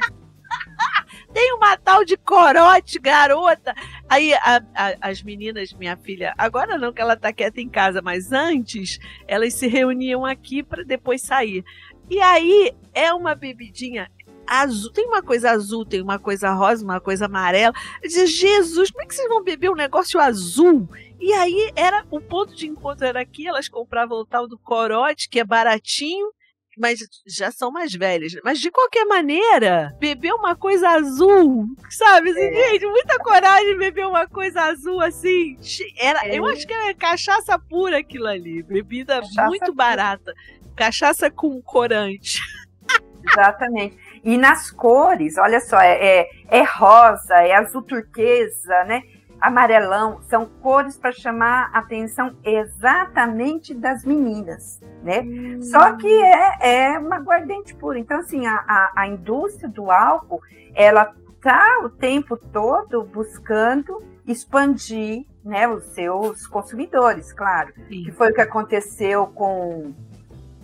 [1.32, 3.74] Tem uma tal de corote, garota.
[4.08, 8.02] Aí a, a, as meninas, minha filha, agora não que ela tá quieta em casa,
[8.02, 11.64] mas antes elas se reuniam aqui para depois sair.
[12.10, 14.10] E aí é uma bebidinha
[14.46, 17.74] azul, tem uma coisa azul, tem uma coisa rosa, uma coisa amarela.
[18.02, 20.88] Eu dizia, Jesus, como é que vocês vão beber um negócio azul?
[21.18, 25.28] E aí era o ponto de encontro era aqui, elas compravam o tal do corote,
[25.28, 26.32] que é baratinho,
[26.76, 28.32] mas já são mais velhas.
[28.44, 32.30] Mas de qualquer maneira, beber uma coisa azul, sabe?
[32.30, 32.70] Assim, é.
[32.70, 35.58] Gente, muita coragem beber uma coisa azul assim.
[35.98, 36.38] Era, é.
[36.38, 38.62] Eu acho que era cachaça pura aquilo ali.
[38.62, 39.74] Bebida cachaça muito pura.
[39.74, 40.32] barata.
[40.76, 42.40] Cachaça com corante.
[43.24, 43.96] Exatamente.
[44.24, 49.02] E nas cores, olha só, é, é, é rosa, é azul turquesa, né?
[49.42, 55.20] Amarelão, são cores para chamar a atenção exatamente das meninas, né?
[55.20, 55.60] Hum.
[55.60, 57.98] Só que é, é uma aguardente pura.
[57.98, 60.40] Então, assim, a, a, a indústria do álcool,
[60.74, 67.72] ela tá o tempo todo buscando expandir né, os seus consumidores, claro.
[67.88, 68.04] Sim.
[68.04, 69.92] Que foi o que aconteceu com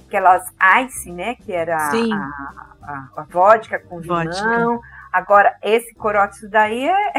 [0.07, 0.47] aquelas
[0.85, 1.35] ice, né?
[1.35, 1.91] Que era a,
[2.83, 4.41] a, a, vodka com vodka.
[4.41, 4.81] limão.
[5.13, 7.13] Agora, esse corote, isso daí é,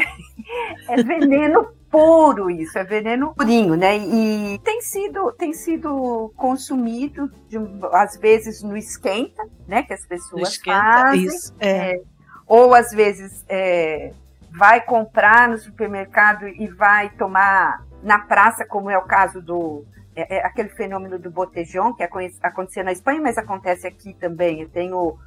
[0.87, 3.97] é veneno puro isso, é veneno purinho, né?
[3.97, 7.57] E tem sido, tem sido consumido, de,
[7.91, 9.83] às vezes no esquenta, né?
[9.83, 11.25] Que as pessoas esquenta, fazem.
[11.25, 11.95] Isso, é.
[11.95, 12.01] É,
[12.47, 14.11] ou às vezes é,
[14.51, 19.85] vai comprar no supermercado e vai tomar na praça, como é o caso do
[20.15, 24.61] é, é aquele fenômeno do botejão que acontecia na Espanha, mas acontece aqui também.
[24.61, 25.17] Eu tenho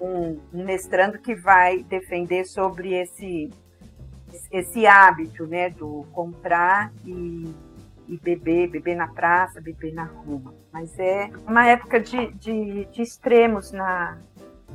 [0.00, 3.50] um mestrando que vai defender sobre esse
[4.50, 7.46] esse hábito, né, do comprar e,
[8.08, 10.54] e beber, beber na praça, beber na rua.
[10.72, 14.18] Mas é uma época de, de, de extremos na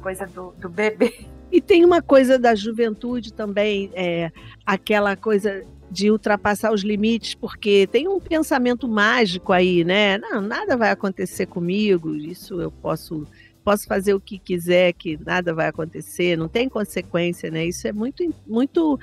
[0.01, 1.25] coisa do, do beber.
[1.49, 4.33] E tem uma coisa da juventude também, é,
[4.65, 10.17] aquela coisa de ultrapassar os limites, porque tem um pensamento mágico aí, né?
[10.17, 13.25] Não, nada vai acontecer comigo, isso eu posso
[13.63, 17.65] posso fazer o que quiser, que nada vai acontecer, não tem consequência, né?
[17.65, 18.99] Isso é muito muito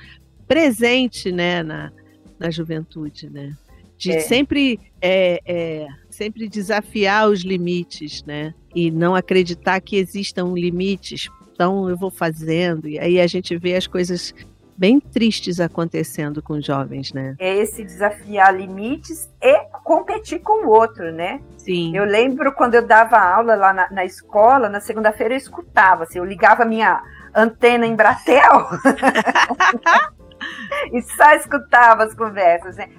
[0.47, 1.91] presente, né, na,
[2.39, 3.53] na juventude, né?
[3.97, 4.19] De é.
[4.19, 8.53] sempre é, é, sempre desafiar os limites, né?
[8.73, 13.75] E não acreditar que existam limites então eu vou fazendo, e aí a gente vê
[13.75, 14.33] as coisas
[14.77, 17.33] bem tristes acontecendo com jovens, né?
[17.39, 21.39] É esse desafiar limites e competir com o outro, né?
[21.57, 21.95] Sim.
[21.95, 26.19] Eu lembro quando eu dava aula lá na, na escola, na segunda-feira eu escutava, assim,
[26.19, 27.01] eu ligava minha
[27.33, 28.67] antena em Bratel
[30.93, 32.89] e só escutava as conversas, né?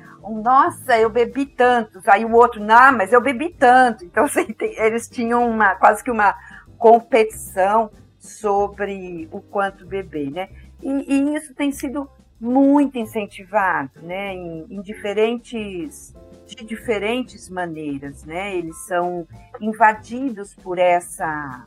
[0.42, 2.06] Nossa, eu bebi tantos.
[2.08, 4.04] Aí o outro, não, mas eu bebi tanto.
[4.04, 6.34] Então, assim, eles tinham uma quase que uma
[6.78, 10.48] competição sobre o quanto beber, né?
[10.82, 12.08] E, e isso tem sido
[12.40, 14.34] muito incentivado, né?
[14.34, 16.14] Em, em, diferentes
[16.46, 18.56] de diferentes maneiras, né?
[18.56, 19.26] Eles são
[19.60, 21.66] invadidos por essa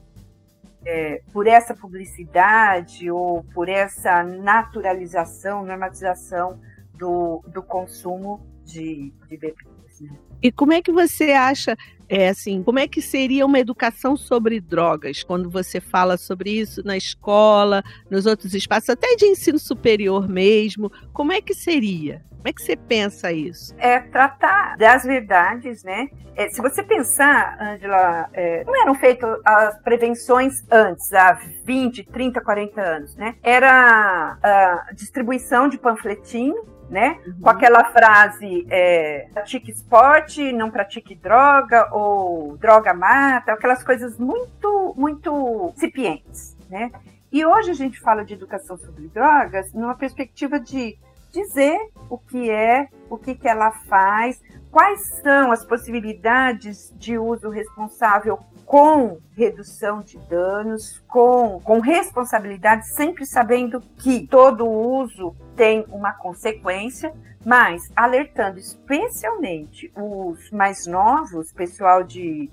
[0.85, 6.59] é, por essa publicidade ou por essa naturalização, normalização
[6.93, 10.01] do, do consumo de, de bebidas.
[10.01, 10.17] Né?
[10.41, 11.75] E como é que você acha
[12.11, 16.81] é assim, como é que seria uma educação sobre drogas quando você fala sobre isso
[16.83, 20.91] na escola, nos outros espaços, até de ensino superior mesmo?
[21.13, 22.25] Como é que seria?
[22.39, 23.75] Como é que você pensa isso?
[23.77, 26.07] É tratar das verdades, né?
[26.37, 32.39] É, se você pensar, Angela, é, como eram feitas as prevenções antes, há 20, 30,
[32.39, 33.35] 40 anos, né?
[33.43, 36.55] Era a distribuição de panfletinho
[36.89, 37.19] né?
[37.27, 37.41] Uhum.
[37.41, 44.95] Com aquela frase é, pratique esporte, não pratique droga ou droga mata, aquelas coisas muito,
[44.97, 46.89] muito incipientes, né?
[47.31, 50.97] E hoje a gente fala de educação sobre drogas numa perspectiva de
[51.31, 57.49] dizer o que é, o que, que ela faz, quais são as possibilidades de uso
[57.49, 66.13] responsável com redução de danos, com, com responsabilidade, sempre sabendo que todo uso tem uma
[66.13, 67.11] consequência,
[67.43, 72.49] mas alertando especialmente os mais novos, pessoal de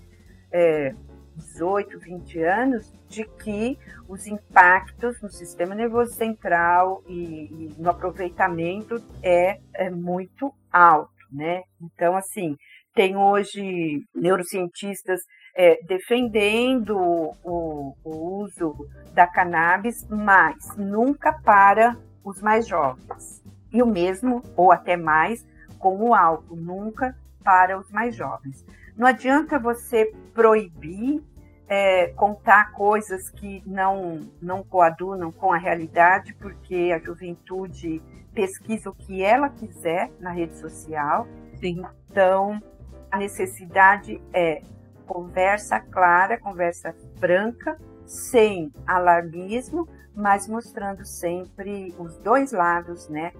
[0.50, 0.94] é,
[1.36, 3.78] 18, 20 anos, de que
[4.08, 11.62] os impactos no sistema nervoso central e, e no aproveitamento é, é muito alto, né?
[11.80, 12.56] Então, assim,
[12.94, 15.20] tem hoje neurocientistas
[15.54, 16.96] é, defendendo
[17.42, 18.74] o, o, uso
[19.12, 23.42] da cannabis, mas nunca para os mais jovens.
[23.72, 25.46] E o mesmo, ou até mais,
[25.78, 28.64] com o álcool, nunca para os mais jovens.
[28.96, 31.22] Não adianta você proibir
[31.68, 38.00] é, contar coisas que não, não coadunam com a realidade, porque a juventude
[38.32, 41.26] pesquisa o que ela quiser na rede social.
[41.58, 41.82] Sim.
[42.10, 42.62] Então,
[43.10, 44.62] a necessidade é
[45.06, 53.32] conversa clara, conversa franca, sem alarmismo, mas mostrando sempre os dois lados, né,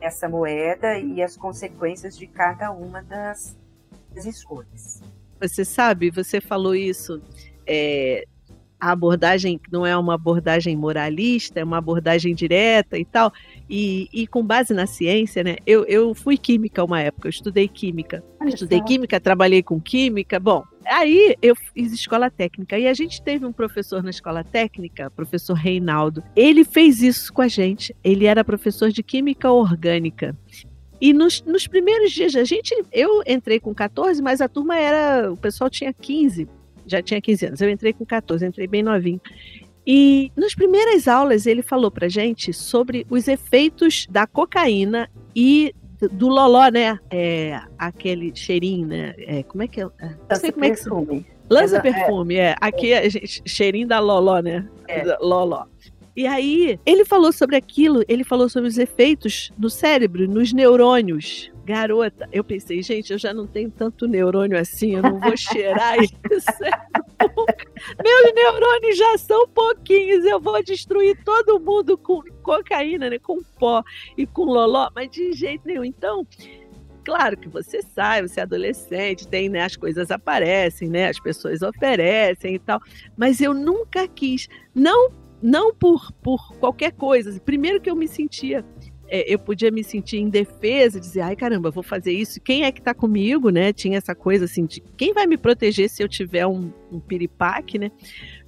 [0.00, 3.56] essa moeda e as consequências de cada uma das,
[4.14, 5.02] das escolhas.
[5.40, 7.20] Você sabe, você falou isso
[7.66, 8.24] é,
[8.84, 13.32] a abordagem não é uma abordagem moralista, é uma abordagem direta e tal,
[13.68, 15.56] e, e com base na ciência, né?
[15.66, 18.22] Eu, eu fui química uma época, eu estudei química.
[18.38, 18.84] Olha estudei só.
[18.84, 20.38] química, trabalhei com química.
[20.38, 25.10] Bom, aí eu fiz escola técnica e a gente teve um professor na escola técnica,
[25.10, 26.22] professor Reinaldo.
[26.36, 27.96] Ele fez isso com a gente.
[28.04, 30.36] Ele era professor de química orgânica.
[31.04, 35.30] E nos, nos primeiros dias, a gente, eu entrei com 14, mas a turma era,
[35.30, 36.48] o pessoal tinha 15,
[36.86, 37.60] já tinha 15 anos.
[37.60, 39.20] Eu entrei com 14, entrei bem novinho.
[39.86, 45.74] E nas primeiras aulas ele falou pra gente sobre os efeitos da cocaína e
[46.10, 46.98] do loló, né?
[47.10, 49.14] É, aquele cheirinho, né?
[49.18, 49.84] É, como é que é?
[49.84, 50.88] Não sei como é que se
[51.50, 52.56] Lança perfume, é.
[52.58, 53.10] Aqui é
[53.44, 54.66] cheirinho da loló, né?
[54.88, 55.04] É.
[55.20, 55.66] Loló.
[56.16, 61.50] E aí, ele falou sobre aquilo, ele falou sobre os efeitos no cérebro, nos neurônios.
[61.64, 65.96] Garota, eu pensei, gente, eu já não tenho tanto neurônio assim, eu não vou cheirar
[66.04, 66.12] isso.
[68.02, 73.82] Meus neurônios já são pouquinhos, eu vou destruir todo mundo com cocaína, né, com pó
[74.16, 75.84] e com loló, mas de jeito nenhum.
[75.84, 76.24] Então,
[77.04, 81.60] claro que você sai, você é adolescente, tem, né, as coisas aparecem, né, as pessoas
[81.62, 82.80] oferecem e tal,
[83.16, 87.38] mas eu nunca quis, não não por, por qualquer coisa.
[87.38, 88.64] Primeiro que eu me sentia
[89.06, 92.40] é, eu podia me sentir em defesa, dizer, ai caramba, vou fazer isso.
[92.40, 93.72] Quem é que tá comigo, né?
[93.72, 97.78] Tinha essa coisa assim de quem vai me proteger se eu tiver um, um piripaque,
[97.78, 97.90] né?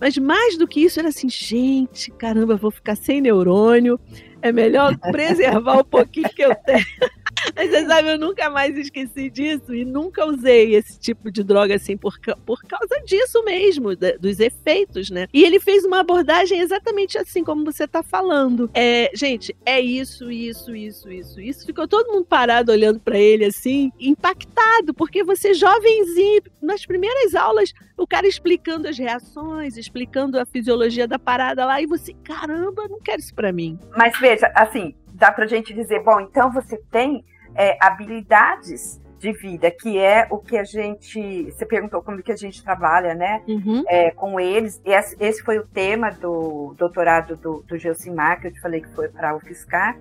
[0.00, 4.00] Mas mais do que isso, era assim, gente, caramba, vou ficar sem neurônio.
[4.46, 6.84] É melhor preservar o pouquinho que eu tenho.
[7.54, 11.74] Mas você sabe, eu nunca mais esqueci disso e nunca usei esse tipo de droga
[11.74, 15.26] assim por, por causa disso mesmo, dos efeitos, né?
[15.32, 18.70] E ele fez uma abordagem exatamente assim como você está falando.
[18.74, 21.66] É, gente, é isso, isso, isso, isso, isso.
[21.66, 27.72] Ficou todo mundo parado olhando para ele assim, impactado, porque você jovenzinho, nas primeiras aulas,
[27.96, 33.00] o cara explicando as reações, explicando a fisiologia da parada lá, e você, caramba, não
[33.00, 33.78] quero isso para mim.
[33.96, 37.24] Mas veja, assim, dá pra gente dizer, bom, então você tem
[37.54, 41.50] é, habilidades de vida, que é o que a gente.
[41.50, 43.42] Você perguntou como que a gente trabalha, né?
[43.48, 43.82] Uhum.
[43.88, 44.80] É, com eles.
[44.84, 48.94] Esse, esse, foi o tema do doutorado do, do Geocimar, que eu te falei que
[48.94, 49.96] foi para o Fiscar,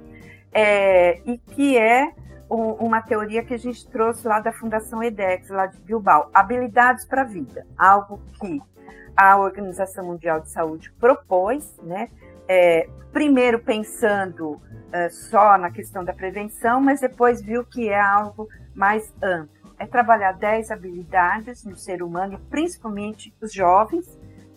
[0.51, 2.11] é, e que é
[2.49, 6.29] um, uma teoria que a gente trouxe lá da Fundação EDEX, lá de Bilbao.
[6.33, 7.65] Habilidades para a vida.
[7.77, 8.61] Algo que
[9.15, 12.09] a Organização Mundial de Saúde propôs, né?
[12.47, 18.47] É, primeiro pensando é, só na questão da prevenção, mas depois viu que é algo
[18.73, 19.73] mais amplo.
[19.77, 24.05] É trabalhar 10 habilidades no ser humano, principalmente os jovens,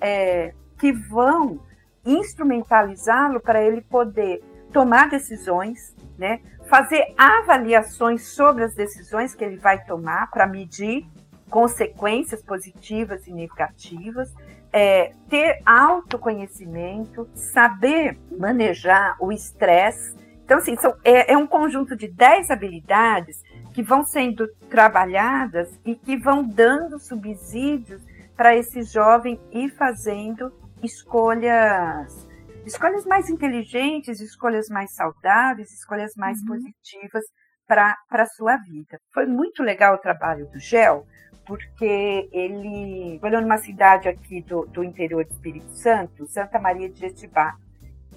[0.01, 1.61] é, que vão
[2.05, 6.41] instrumentalizá-lo para ele poder tomar decisões, né?
[6.69, 11.07] fazer avaliações sobre as decisões que ele vai tomar para medir
[11.51, 14.33] consequências positivas e negativas
[14.73, 20.15] é, ter autoconhecimento, saber manejar o estresse.
[20.45, 23.43] Então, assim, são, é, é um conjunto de 10 habilidades
[23.73, 28.03] que vão sendo trabalhadas e que vão dando subsídios
[28.37, 30.53] para esse jovem ir fazendo
[30.83, 32.27] escolhas
[32.65, 36.49] escolhas mais inteligentes, escolhas mais saudáveis, escolhas mais uhum.
[36.49, 37.25] positivas
[37.67, 38.99] para a sua vida.
[39.13, 41.07] Foi muito legal o trabalho do GEL,
[41.49, 47.01] porque ele trabalhou numa cidade aqui do, do interior do Espírito Santo, Santa Maria de
[47.01, 47.57] Jetibá,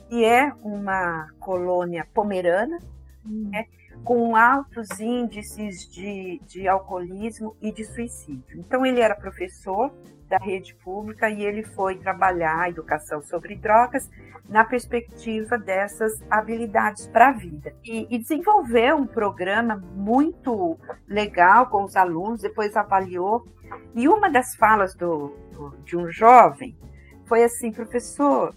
[0.09, 2.77] que é uma colônia pomerana,
[3.25, 3.49] hum.
[3.49, 3.67] né,
[4.03, 8.59] com altos índices de, de alcoolismo e de suicídio.
[8.59, 9.91] Então, ele era professor
[10.27, 14.09] da rede pública e ele foi trabalhar a educação sobre drogas
[14.47, 17.73] na perspectiva dessas habilidades para a vida.
[17.83, 20.77] E, e, desenvolveu um programa muito
[21.07, 23.45] legal com os alunos, depois avaliou.
[23.93, 26.77] E uma das falas do, do, de um jovem
[27.25, 28.55] foi assim: professor,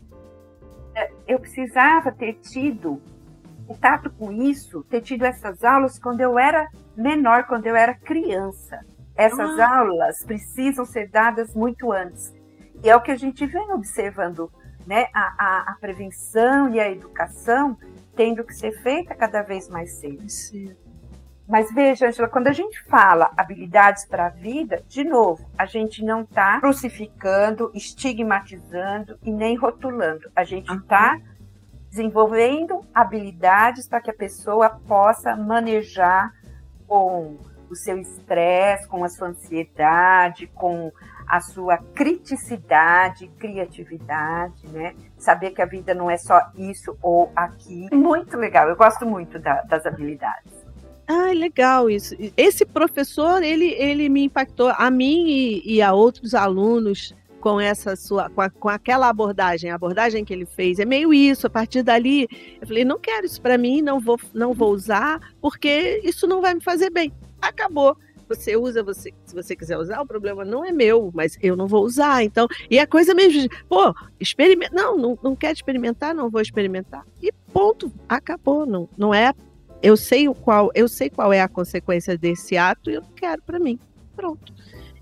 [0.95, 3.01] é, eu precisava ter tido
[3.66, 8.80] contato com isso, ter tido essas aulas quando eu era menor, quando eu era criança.
[9.16, 9.78] Essas ah.
[9.78, 12.32] aulas precisam ser dadas muito antes.
[12.82, 14.50] E é o que a gente vem observando,
[14.86, 15.06] né?
[15.14, 17.78] A, a, a prevenção e a educação
[18.14, 20.28] tendo que ser feita cada vez mais cedo.
[20.28, 20.74] Sim.
[21.46, 26.02] Mas veja, Angela, quando a gente fala habilidades para a vida, de novo, a gente
[26.02, 30.30] não está crucificando, estigmatizando e nem rotulando.
[30.34, 31.34] A gente está uhum.
[31.95, 36.32] Desenvolvendo habilidades para que a pessoa possa manejar
[36.88, 37.38] com
[37.70, 40.90] o seu estresse, com a sua ansiedade, com
[41.26, 44.95] a sua criticidade, criatividade, né?
[45.16, 47.97] Saber que a vida não é só isso ou aquilo.
[47.97, 50.53] Muito legal, eu gosto muito da, das habilidades.
[51.07, 52.16] Ah, legal isso.
[52.36, 57.14] Esse professor, ele, ele me impactou, a mim e, e a outros alunos,
[57.45, 61.12] com essa sua, com, a, com, aquela abordagem, a abordagem que ele fez, é meio
[61.12, 61.47] isso.
[61.47, 62.26] A partir dali,
[62.59, 66.40] eu falei, não quero isso para mim, não vou, não vou usar, porque isso não
[66.40, 67.99] vai me fazer bem acabou.
[68.26, 71.66] Você usa, você, se você quiser usar, o problema não é meu, mas eu não
[71.66, 72.24] vou usar.
[72.24, 74.74] Então, e a coisa mesmo de, pô, experimenta.
[74.74, 77.05] Não, não, não quer experimentar, não vou experimentar.
[77.22, 78.64] E ponto, acabou.
[78.64, 79.34] Não, não é
[79.82, 83.11] eu sei o qual, eu sei qual é a consequência desse ato e eu não
[83.11, 83.78] quero para mim.
[84.16, 84.55] Pronto.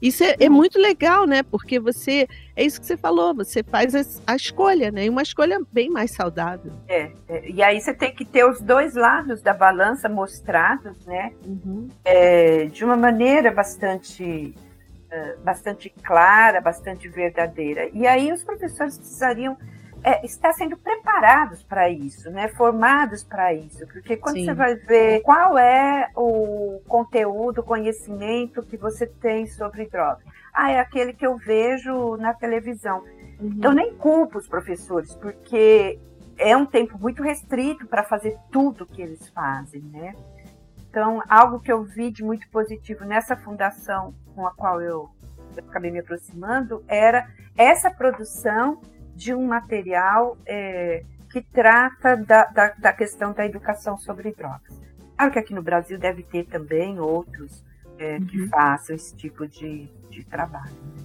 [0.02, 1.44] Isso é, é, muito legal, né?
[1.44, 2.26] Porque você,
[2.56, 5.04] é isso que você falou, você faz a, a escolha, né?
[5.04, 6.72] E uma escolha bem mais saudável.
[6.88, 11.32] É, é, e aí você tem que ter os dois lados da balança mostrados, né?
[11.46, 11.88] Uhum.
[12.04, 14.52] É, de uma maneira bastante,
[15.06, 17.88] uh, bastante clara, bastante verdadeira.
[17.92, 19.56] E aí os professores precisariam
[20.02, 22.48] é, estar sendo preparados para isso, né?
[22.48, 24.46] Formados para isso, porque quando Sim.
[24.46, 30.70] você vai ver qual é o conteúdo, o conhecimento que você tem sobre drogas, ah,
[30.70, 33.04] é aquele que eu vejo na televisão.
[33.40, 33.60] Uhum.
[33.62, 35.98] Eu nem culpo os professores, porque
[36.36, 40.14] é um tempo muito restrito para fazer tudo que eles fazem, né?
[40.90, 45.08] Então, algo que eu vi de muito positivo nessa fundação com a qual eu,
[45.56, 47.26] eu acabei me aproximando era
[47.56, 48.80] essa produção
[49.14, 54.80] de um material é, que trata da, da, da, questão da educação sobre drogas.
[55.16, 57.64] Claro que aqui no Brasil deve ter também outros
[57.98, 58.26] é, uhum.
[58.26, 60.74] que façam esse tipo de, de trabalho.
[60.96, 61.04] Né?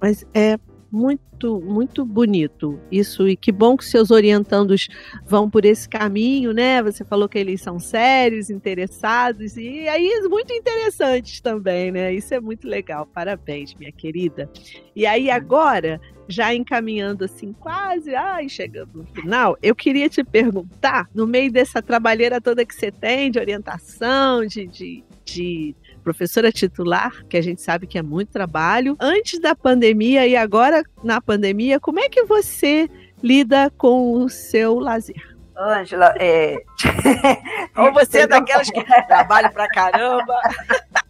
[0.00, 0.58] Mas é
[0.92, 3.26] muito, muito bonito isso.
[3.26, 4.88] E que bom que seus orientandos
[5.24, 6.82] vão por esse caminho, né?
[6.82, 12.12] Você falou que eles são sérios, interessados, e aí muito interessantes também, né?
[12.12, 13.06] Isso é muito legal.
[13.06, 14.50] Parabéns, minha querida.
[14.94, 15.98] E aí, agora,
[16.28, 21.82] já encaminhando assim, quase, ai, chegando no final, eu queria te perguntar, no meio dessa
[21.82, 27.62] trabalheira toda que você tem de orientação, de, de, de professora titular, que a gente
[27.62, 28.96] sabe que é muito trabalho.
[29.00, 32.88] Antes da pandemia e agora na pandemia, como é que você
[33.22, 35.32] lida com o seu lazer?
[35.56, 36.56] Ângela, é.
[37.76, 40.34] Ou você é daquelas que trabalham pra caramba.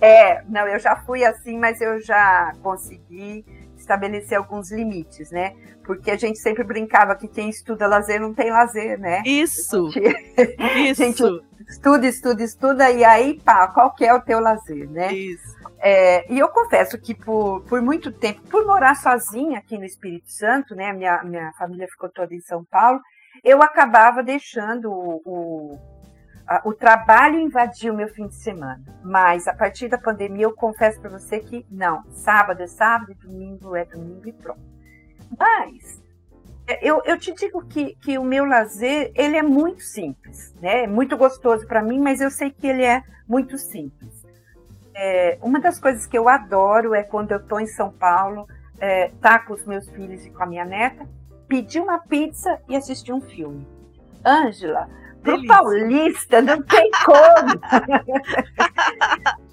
[0.00, 3.44] É, não, eu já fui assim, mas eu já consegui
[3.88, 5.54] estabelecer alguns limites, né?
[5.84, 9.22] Porque a gente sempre brincava que quem estuda lazer não tem lazer, né?
[9.24, 9.88] Isso.
[10.76, 11.02] Isso.
[11.02, 11.22] Gente,
[11.66, 15.12] estuda, estuda, estuda, e aí, pá, qual que é o teu lazer, né?
[15.12, 15.56] Isso.
[15.80, 20.30] É, e eu confesso que por, por muito tempo, por morar sozinha aqui no Espírito
[20.30, 20.92] Santo, né?
[20.92, 23.00] Minha, minha família ficou toda em São Paulo,
[23.42, 25.78] eu acabava deixando o, o,
[26.64, 28.80] o trabalho invadir o meu fim de semana.
[29.02, 33.76] Mas a partir da pandemia, eu confesso para você que não, sábado é sábado, domingo
[33.76, 34.60] é domingo e pronto.
[35.38, 36.02] Mas
[36.82, 40.84] eu, eu te digo que, que o meu lazer ele é muito simples, né?
[40.84, 44.26] É muito gostoso para mim, mas eu sei que ele é muito simples.
[44.94, 48.46] É, uma das coisas que eu adoro é quando eu estou em São Paulo,
[48.80, 51.06] é, tá com os meus filhos e com a minha neta,
[51.46, 53.66] pedir uma pizza e assistir um filme.
[54.24, 54.88] Ângela,
[55.22, 57.60] pro paulista não tem como.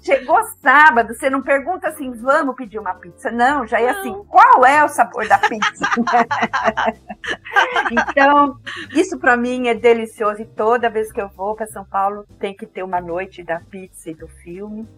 [0.02, 3.30] Chegou sábado, você não pergunta assim, vamos pedir uma pizza.
[3.30, 5.86] Não, já é assim, qual é o sabor da pizza?
[7.90, 8.58] então,
[8.94, 12.54] isso para mim é delicioso e toda vez que eu vou para São Paulo tem
[12.54, 14.88] que ter uma noite da pizza e do filme.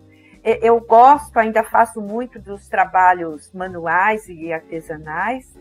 [0.45, 5.59] Eu gosto, ainda faço muito dos trabalhos manuais e artesanais.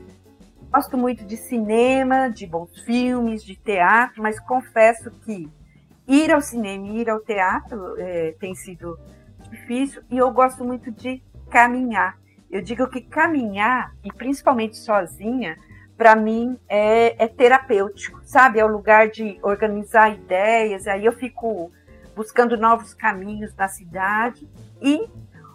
[0.71, 5.49] Gosto muito de cinema, de bons filmes, de teatro, mas confesso que
[6.07, 8.99] ir ao cinema e ir ao teatro é, tem sido
[9.49, 12.17] difícil e eu gosto muito de caminhar.
[12.49, 15.57] Eu digo que caminhar, e principalmente sozinha,
[15.97, 18.59] para mim é, é, terapêutico, sabe?
[18.59, 21.71] É o lugar de organizar ideias, aí eu fico
[22.15, 24.47] buscando novos caminhos na cidade.
[24.81, 25.09] E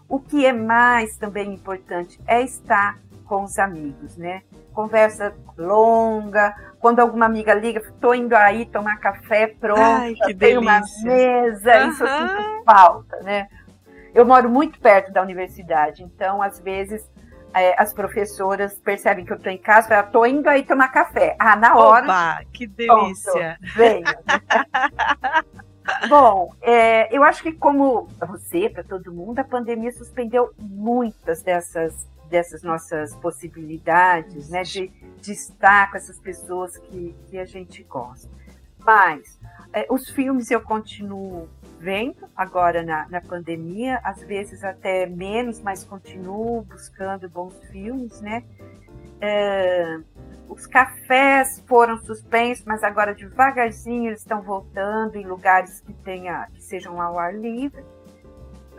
[0.09, 4.43] o que é mais também importante é estar com os amigos, né?
[4.73, 6.55] Conversa longa.
[6.79, 11.91] Quando alguma amiga liga, estou indo aí tomar café, pronto, Ai, tem uma mesa, uhum.
[11.91, 13.49] isso eu sinto falta, né?
[14.13, 17.09] Eu moro muito perto da universidade, então às vezes
[17.55, 21.37] é, as professoras percebem que eu estou em casa, falam, estou indo aí tomar café.
[21.39, 22.05] Ah, na hora.
[22.05, 23.59] Oba, que delícia!
[23.61, 24.19] Pronto, venha.
[26.09, 32.09] Bom, é, eu acho que como você, para todo mundo, a pandemia suspendeu muitas dessas
[32.33, 34.89] dessas nossas possibilidades, né, de,
[35.21, 38.27] de estar com essas pessoas que, que a gente gosta.
[38.79, 39.39] Mas
[39.71, 41.47] é, os filmes eu continuo
[41.79, 48.43] vendo agora na, na pandemia, às vezes até menos, mas continuo buscando bons filmes, né?
[49.21, 50.01] É,
[50.49, 56.63] os cafés foram suspensos, mas agora devagarzinho eles estão voltando em lugares que tenha, que
[56.63, 57.85] sejam ao ar livre.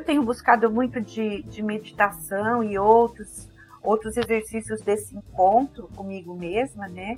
[0.03, 3.49] Eu tenho buscado muito de, de meditação e outros,
[3.81, 7.17] outros exercícios desse encontro comigo mesma, né?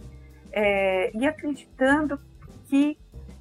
[0.52, 2.20] É, e acreditando
[2.68, 2.96] que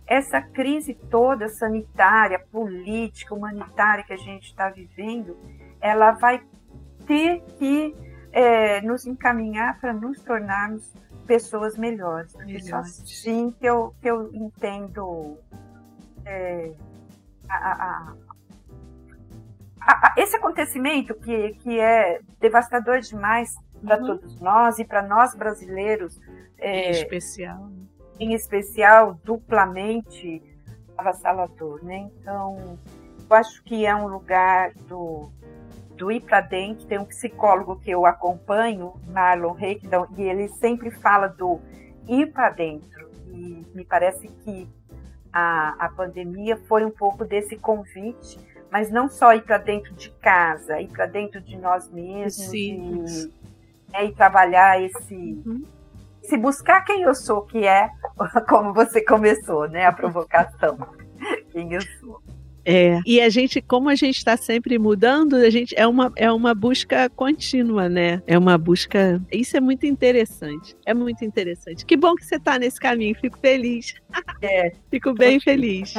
[0.06, 5.36] essa crise toda sanitária, política, humanitária que a gente está vivendo,
[5.78, 6.42] ela vai
[7.06, 7.94] ter que
[8.32, 10.90] é, nos encaminhar para nos tornarmos
[11.26, 12.32] pessoas melhores.
[12.32, 15.36] Porque só assim que eu, que eu entendo
[16.24, 16.72] é,
[17.46, 18.14] a, a,
[20.16, 23.54] esse acontecimento que, que é devastador demais
[23.84, 24.06] para uhum.
[24.06, 26.20] todos nós e para nós brasileiros.
[26.58, 27.70] É, em especial.
[28.18, 30.42] Em especial, duplamente
[30.96, 32.10] avassalador, né?
[32.20, 32.78] Então,
[33.28, 35.30] eu acho que é um lugar do,
[35.96, 36.86] do ir para dentro.
[36.86, 41.60] Tem um psicólogo que eu acompanho, Marlon Reikdon, e ele sempre fala do
[42.08, 43.10] ir para dentro.
[43.28, 44.68] E me parece que
[45.32, 48.38] a, a pandemia foi um pouco desse convite,
[48.74, 52.76] mas não só ir para dentro de casa, ir para dentro de nós mesmos e,
[53.88, 55.62] né, e trabalhar esse, uhum.
[56.20, 57.88] se buscar quem eu sou, que é
[58.48, 60.76] como você começou, né, a provocação,
[61.52, 62.20] quem eu sou.
[62.64, 62.98] É.
[63.06, 66.52] E a gente, como a gente está sempre mudando, a gente é uma, é uma
[66.52, 68.22] busca contínua, né?
[68.26, 69.22] É uma busca.
[69.30, 70.74] Isso é muito interessante.
[70.86, 71.84] É muito interessante.
[71.84, 73.14] Que bom que você está nesse caminho.
[73.20, 73.94] Fico feliz.
[74.40, 74.72] É.
[74.90, 75.92] Fico bem feliz.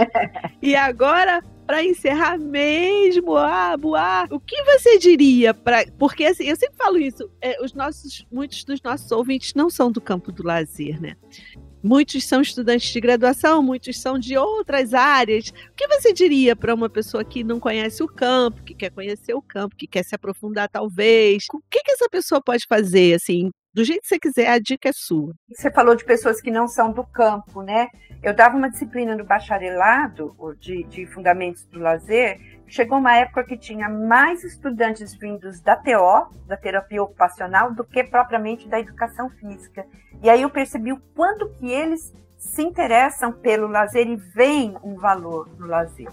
[0.59, 6.55] E agora, para encerrar mesmo, ah, Boa, o que você diria para, porque assim, eu
[6.55, 10.43] sempre falo isso, é, os nossos, muitos dos nossos ouvintes não são do campo do
[10.43, 11.15] lazer, né?
[11.83, 15.49] Muitos são estudantes de graduação, muitos são de outras áreas.
[15.49, 19.35] O que você diria para uma pessoa que não conhece o campo, que quer conhecer
[19.35, 21.45] o campo, que quer se aprofundar talvez?
[21.53, 24.87] O que, que essa pessoa pode fazer, assim, do jeito que você quiser, a dica
[24.87, 25.33] é sua.
[25.49, 27.89] Você falou de pessoas que não são do campo, né?
[28.23, 32.39] Eu dava uma disciplina no bacharelado de, de Fundamentos do Lazer.
[32.67, 38.01] Chegou uma época que tinha mais estudantes vindos da TO, da terapia ocupacional, do que
[38.01, 39.85] propriamente da educação física.
[40.23, 44.95] E aí eu percebi o quanto que eles se interessam pelo lazer e veem um
[44.95, 46.07] valor no lazer.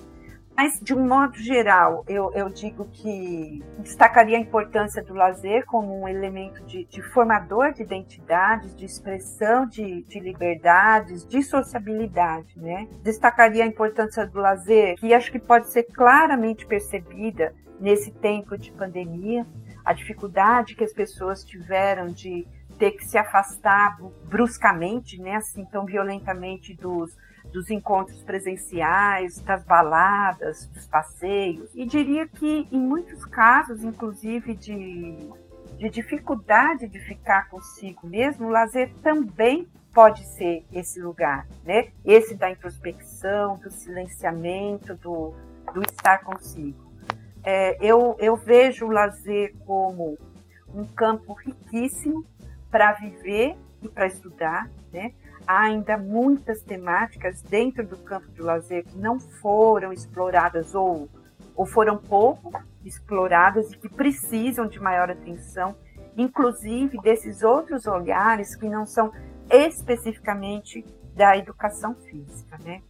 [0.56, 5.98] Mas, de um modo geral, eu, eu digo que destacaria a importância do lazer como
[5.98, 12.58] um elemento de, de formador de identidades, de expressão de, de, liberdades, de sociabilidade.
[12.58, 12.86] Né?
[13.02, 18.70] Destacaria a importância do lazer, que acho que pode ser claramente percebida nesse tempo de
[18.72, 19.46] pandemia,
[19.84, 22.46] a dificuldade que as pessoas tiveram de
[22.78, 27.16] ter que se afastar bruscamente, né, assim tão violentamente dos,
[27.52, 31.70] dos encontros presenciais, das baladas, dos passeios.
[31.74, 35.30] E diria que em muitos casos, inclusive de,
[35.78, 41.88] de dificuldade de ficar consigo mesmo, o lazer também pode ser esse lugar, né?
[42.04, 45.34] Esse da introspecção, do silenciamento, do,
[45.74, 46.90] do estar consigo.
[47.44, 50.16] É, eu, eu vejo o lazer como
[50.74, 52.24] um campo riquíssimo
[52.70, 55.12] para viver e para estudar, né?
[55.46, 61.08] Há ainda muitas temáticas dentro do campo do lazer que não foram exploradas ou,
[61.54, 62.52] ou foram pouco
[62.84, 65.74] exploradas e que precisam de maior atenção,
[66.16, 69.12] inclusive desses outros olhares que não são
[69.50, 72.82] especificamente da educação física, né?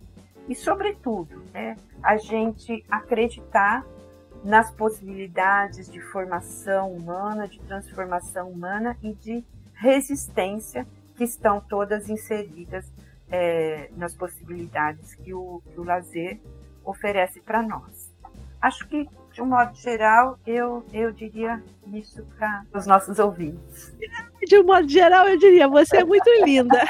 [0.49, 3.85] E, sobretudo, né, a gente acreditar
[4.45, 10.87] nas possibilidades de formação humana, de transformação humana e de resistência
[11.23, 12.85] que estão todas inseridas
[13.31, 16.41] é, nas possibilidades que o, que o lazer
[16.85, 18.13] oferece para nós.
[18.61, 21.63] Acho que, de um modo geral, eu, eu diria
[21.93, 23.95] isso para os nossos ouvintes.
[24.47, 26.81] De um modo geral, eu diria, você é muito linda.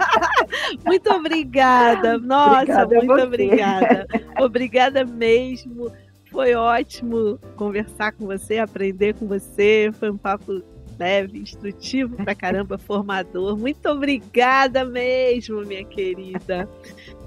[0.84, 2.18] muito obrigada.
[2.18, 4.06] Nossa, obrigada muito obrigada.
[4.38, 5.90] Obrigada mesmo.
[6.30, 9.90] Foi ótimo conversar com você, aprender com você.
[9.98, 10.62] Foi um papo
[10.98, 13.56] leve, instrutivo pra caramba, formador.
[13.56, 16.68] Muito obrigada mesmo, minha querida.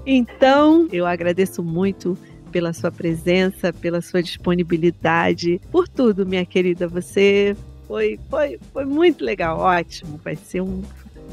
[0.06, 2.16] Então, eu agradeço muito
[2.50, 6.88] pela sua presença, pela sua disponibilidade, por tudo, minha querida.
[6.88, 7.56] Você
[7.86, 10.20] foi, foi, foi muito legal, ótimo.
[10.22, 10.82] Vai ser um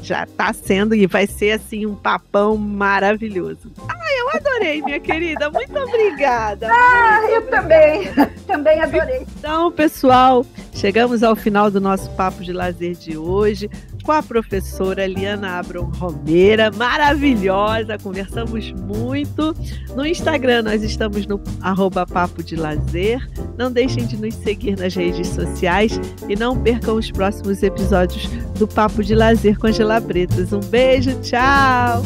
[0.02, 3.72] já está sendo e vai ser assim um papão maravilhoso.
[3.88, 5.50] Ai, eu adorei, minha querida.
[5.50, 6.68] Muito obrigada.
[6.70, 7.62] Ah, muito eu obrigada.
[7.62, 8.28] também.
[8.48, 9.26] Também adorei.
[9.38, 13.70] Então, pessoal, chegamos ao final do nosso papo de lazer de hoje
[14.08, 17.98] com a professora Liana Abram Romeira, maravilhosa.
[17.98, 19.54] Conversamos muito.
[19.94, 23.20] No Instagram nós estamos no arroba Papo de Lazer.
[23.58, 28.28] Não deixem de nos seguir nas redes sociais e não percam os próximos episódios
[28.58, 30.54] do Papo de Lazer com Angela Bretas.
[30.54, 32.02] Um beijo, tchau!